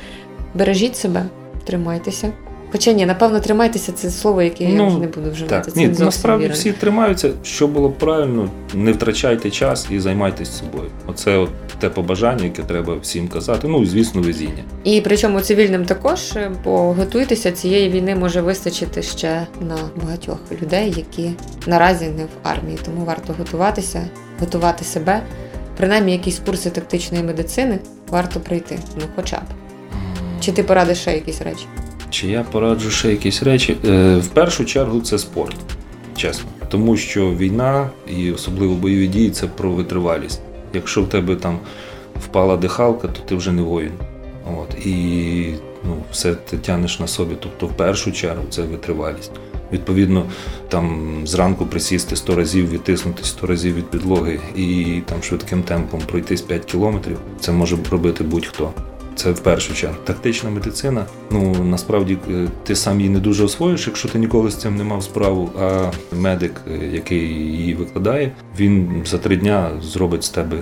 Бережіть 0.55 0.97
себе, 0.97 1.25
тримайтеся. 1.65 2.33
Хоча 2.73 2.93
ні, 2.93 3.07
напевно, 3.07 3.41
тримайтеся 3.41 3.93
це 3.93 4.11
слово, 4.11 4.43
яке 4.43 4.69
ну, 4.69 4.83
я 4.83 4.89
вже 4.89 4.99
не 4.99 5.07
буду 5.07 5.31
вживати. 5.31 5.55
Так, 5.55 5.75
це 5.75 5.81
ні, 5.81 5.89
насправді 5.99 6.45
вірно. 6.45 6.55
всі 6.55 6.73
тримаються. 6.73 7.31
Що 7.43 7.69
було 7.69 7.89
б 7.89 7.99
правильно, 7.99 8.51
не 8.75 8.93
втрачайте 8.93 9.51
час 9.51 9.87
і 9.91 10.01
займайтесь 10.01 10.59
собою. 10.59 10.91
Оце 11.07 11.37
от 11.37 11.51
те 11.81 11.89
побажання, 11.89 12.45
яке 12.45 12.63
треба 12.63 12.97
всім 12.97 13.29
казати. 13.29 13.69
Ну 13.69 13.83
і 13.83 13.87
звісно, 13.87 14.23
везіння. 14.23 14.65
І 14.85 15.01
причому 15.01 15.41
цивільним 15.41 15.85
також, 15.85 16.35
бо 16.65 16.93
готуйтеся, 16.93 17.53
цієї 17.53 17.91
війни 17.91 18.17
може 18.17 18.41
вистачити 18.41 19.03
ще 19.03 19.47
на 19.61 19.77
багатьох 20.03 20.39
людей, 20.63 20.95
які 20.97 21.31
наразі 21.67 22.05
не 22.05 22.25
в 22.25 22.29
армії. 22.43 22.79
Тому 22.85 23.05
варто 23.05 23.35
готуватися, 23.39 24.09
готувати 24.41 24.85
себе. 24.85 25.23
Принаймні, 25.77 26.13
якісь 26.13 26.39
курси 26.47 26.71
тактичної 26.71 27.25
медицини 27.25 27.79
варто 28.09 28.41
пройти. 28.41 28.79
Ну, 28.97 29.03
хоча 29.17 29.37
б. 29.37 29.43
Чи 30.41 30.53
ти 30.53 30.63
порадиш 30.63 30.99
ще 30.99 31.13
якісь 31.13 31.43
речі? 31.43 31.67
Чи 32.11 32.27
я 32.29 32.43
пораджу 32.43 32.91
ще 32.91 33.11
якісь 33.11 33.43
речі? 33.43 33.77
Е, 33.85 34.17
В 34.17 34.27
першу 34.27 34.65
чергу 34.65 35.01
це 35.01 35.19
спорт, 35.19 35.57
чесно. 36.17 36.45
Тому 36.69 36.97
що 36.97 37.31
війна 37.31 37.91
і 38.17 38.31
особливо 38.31 38.75
бойові 38.75 39.07
дії 39.07 39.31
це 39.31 39.47
про 39.47 39.71
витривалість. 39.71 40.41
Якщо 40.75 41.03
в 41.03 41.09
тебе 41.09 41.37
там 41.37 41.59
впала 42.21 42.57
дихалка, 42.57 43.09
то 43.09 43.21
ти 43.21 43.35
вже 43.35 43.53
не 43.53 43.63
воїн. 43.63 43.93
От, 44.59 44.87
і 44.87 45.55
ну, 45.85 45.97
все 46.13 46.35
ти 46.35 46.59
тянеш 46.59 47.01
на 47.01 47.07
собі. 47.07 47.35
Тобто, 47.41 47.67
в 47.67 47.73
першу 47.73 48.13
чергу 48.13 48.43
це 48.51 48.63
витривалість. 48.63 49.33
Відповідно, 49.73 50.25
там 50.69 51.13
зранку 51.25 51.67
присісти 51.67 52.17
100 52.17 52.35
разів, 52.35 52.71
відтиснути 52.71 53.25
100 53.25 53.47
разів 53.47 53.75
від 53.75 53.91
підлоги 53.91 54.41
і 54.57 55.01
там 55.07 55.23
швидким 55.23 55.63
темпом 55.63 56.01
пройтись 56.07 56.41
5 56.41 56.65
кілометрів, 56.65 57.19
це 57.41 57.53
може 57.53 57.77
робити 57.91 58.25
будь-хто. 58.25 58.73
Це 59.21 59.31
в 59.31 59.41
першу 59.41 59.75
чергу. 59.75 59.97
Тактична 60.05 60.51
медицина. 60.51 61.07
Ну 61.31 61.65
насправді 61.65 62.19
е, 62.31 62.49
ти 62.63 62.77
сам 62.77 63.01
її 63.01 63.13
не 63.13 63.19
дуже 63.19 63.45
освоїш, 63.45 63.87
якщо 63.87 64.09
ти 64.09 64.19
ніколи 64.19 64.51
з 64.51 64.57
цим 64.57 64.77
не 64.77 64.85
мав 64.85 65.03
справу. 65.03 65.51
А 65.61 65.91
медик, 66.13 66.61
е, 66.71 66.87
який 66.93 67.29
її 67.29 67.75
викладає, 67.75 68.33
він 68.59 69.03
за 69.07 69.19
три 69.19 69.37
дня 69.37 69.71
зробить 69.83 70.25
з 70.25 70.29
тебе 70.29 70.57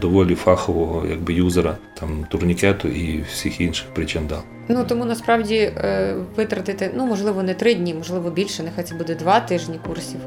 доволі 0.00 0.34
фахового, 0.34 1.06
якби 1.06 1.34
юзера 1.34 1.76
там 2.00 2.26
турнікету 2.28 2.88
і 2.88 3.22
всіх 3.32 3.60
інших 3.60 3.86
причиндал. 3.94 4.40
Ну 4.68 4.84
тому 4.84 5.04
насправді 5.04 5.56
е, 5.56 6.16
витратити, 6.36 6.90
ну 6.96 7.06
можливо, 7.06 7.42
не 7.42 7.54
три 7.54 7.74
дні, 7.74 7.94
можливо, 7.94 8.30
більше. 8.30 8.62
Нехай 8.62 8.84
це 8.84 8.94
буде 8.94 9.14
два 9.14 9.40
тижні 9.40 9.78
курсів 9.86 10.20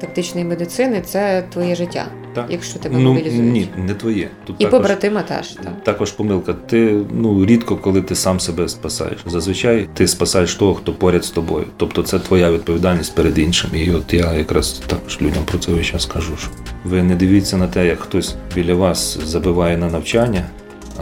тактичної 0.00 0.46
медицини. 0.46 1.00
Це 1.00 1.44
твоє 1.52 1.74
життя, 1.74 2.06
Так. 2.34 2.46
якщо 2.50 2.78
тебе 2.78 2.98
Ну 2.98 3.12
мобілізують. 3.14 3.52
ні, 3.52 3.68
не 3.76 3.94
твоє. 3.94 4.28
Тут 4.44 4.56
І 4.58 4.64
також, 4.64 4.80
побратима 4.80 5.22
теж 5.22 5.48
так. 5.48 5.84
також 5.84 6.12
помилка. 6.12 6.52
Ти 6.52 7.00
ну 7.12 7.46
рідко, 7.46 7.76
коли 7.76 8.02
ти 8.02 8.14
сам 8.14 8.40
себе 8.40 8.68
спасаєш. 8.68 9.18
Зазвичай 9.26 9.88
ти 9.94 10.08
спасаєш 10.08 10.54
того, 10.54 10.74
хто 10.74 10.92
поряд 10.92 11.24
з 11.24 11.30
тобою. 11.30 11.66
Тобто 11.76 12.02
це 12.02 12.18
твоя 12.18 12.50
відповідальність 12.50 13.14
перед 13.14 13.38
іншим. 13.38 13.70
І 13.74 13.90
от 13.90 14.14
я 14.14 14.32
якраз 14.32 14.82
також 14.86 15.22
людям 15.22 15.42
про 15.44 15.58
це 15.58 15.82
час 15.82 16.06
кажу. 16.06 16.36
Що 16.36 16.50
ви 16.84 17.02
не 17.02 17.14
дивіться 17.16 17.56
на 17.56 17.68
те, 17.68 17.86
як 17.86 18.00
хтось 18.00 18.34
біля 18.54 18.74
вас 18.74 19.18
забиває 19.24 19.76
на 19.78 19.90
навчання, 19.90 20.44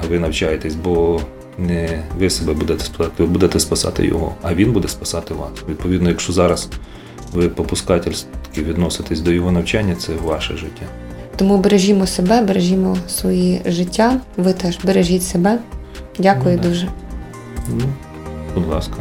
а 0.03 0.07
ви 0.07 0.18
навчаєтесь, 0.18 0.74
бо 0.74 1.20
не 1.59 2.03
ви 2.18 2.30
себе 2.30 2.53
будете 2.53 2.84
спасати, 2.84 3.12
ви 3.18 3.26
будете 3.26 3.61
спасати 3.61 4.07
його, 4.07 4.34
а 4.42 4.55
він 4.55 4.72
буде 4.72 4.88
спасати 4.88 5.34
вас. 5.34 5.51
Відповідно, 5.68 6.09
якщо 6.09 6.32
зараз 6.32 6.68
ви 7.33 7.49
попускательськи 7.49 8.29
відноситесь 8.57 9.20
до 9.20 9.33
його 9.33 9.53
навчання, 9.53 9.95
це 9.95 10.12
ваше 10.24 10.57
життя. 10.57 10.87
Тому 11.37 11.59
бережімо 11.59 12.07
себе, 12.07 12.43
бережімо 12.43 12.97
свої 13.09 13.62
життя. 13.66 14.20
Ви 14.37 14.53
теж 14.53 14.79
бережіть 14.85 15.22
себе. 15.22 15.59
Дякую 16.18 16.57
Ну, 16.57 16.62
дуже. 16.68 16.89
Ну, 17.68 17.85
будь 18.55 18.66
ласка. 18.68 18.97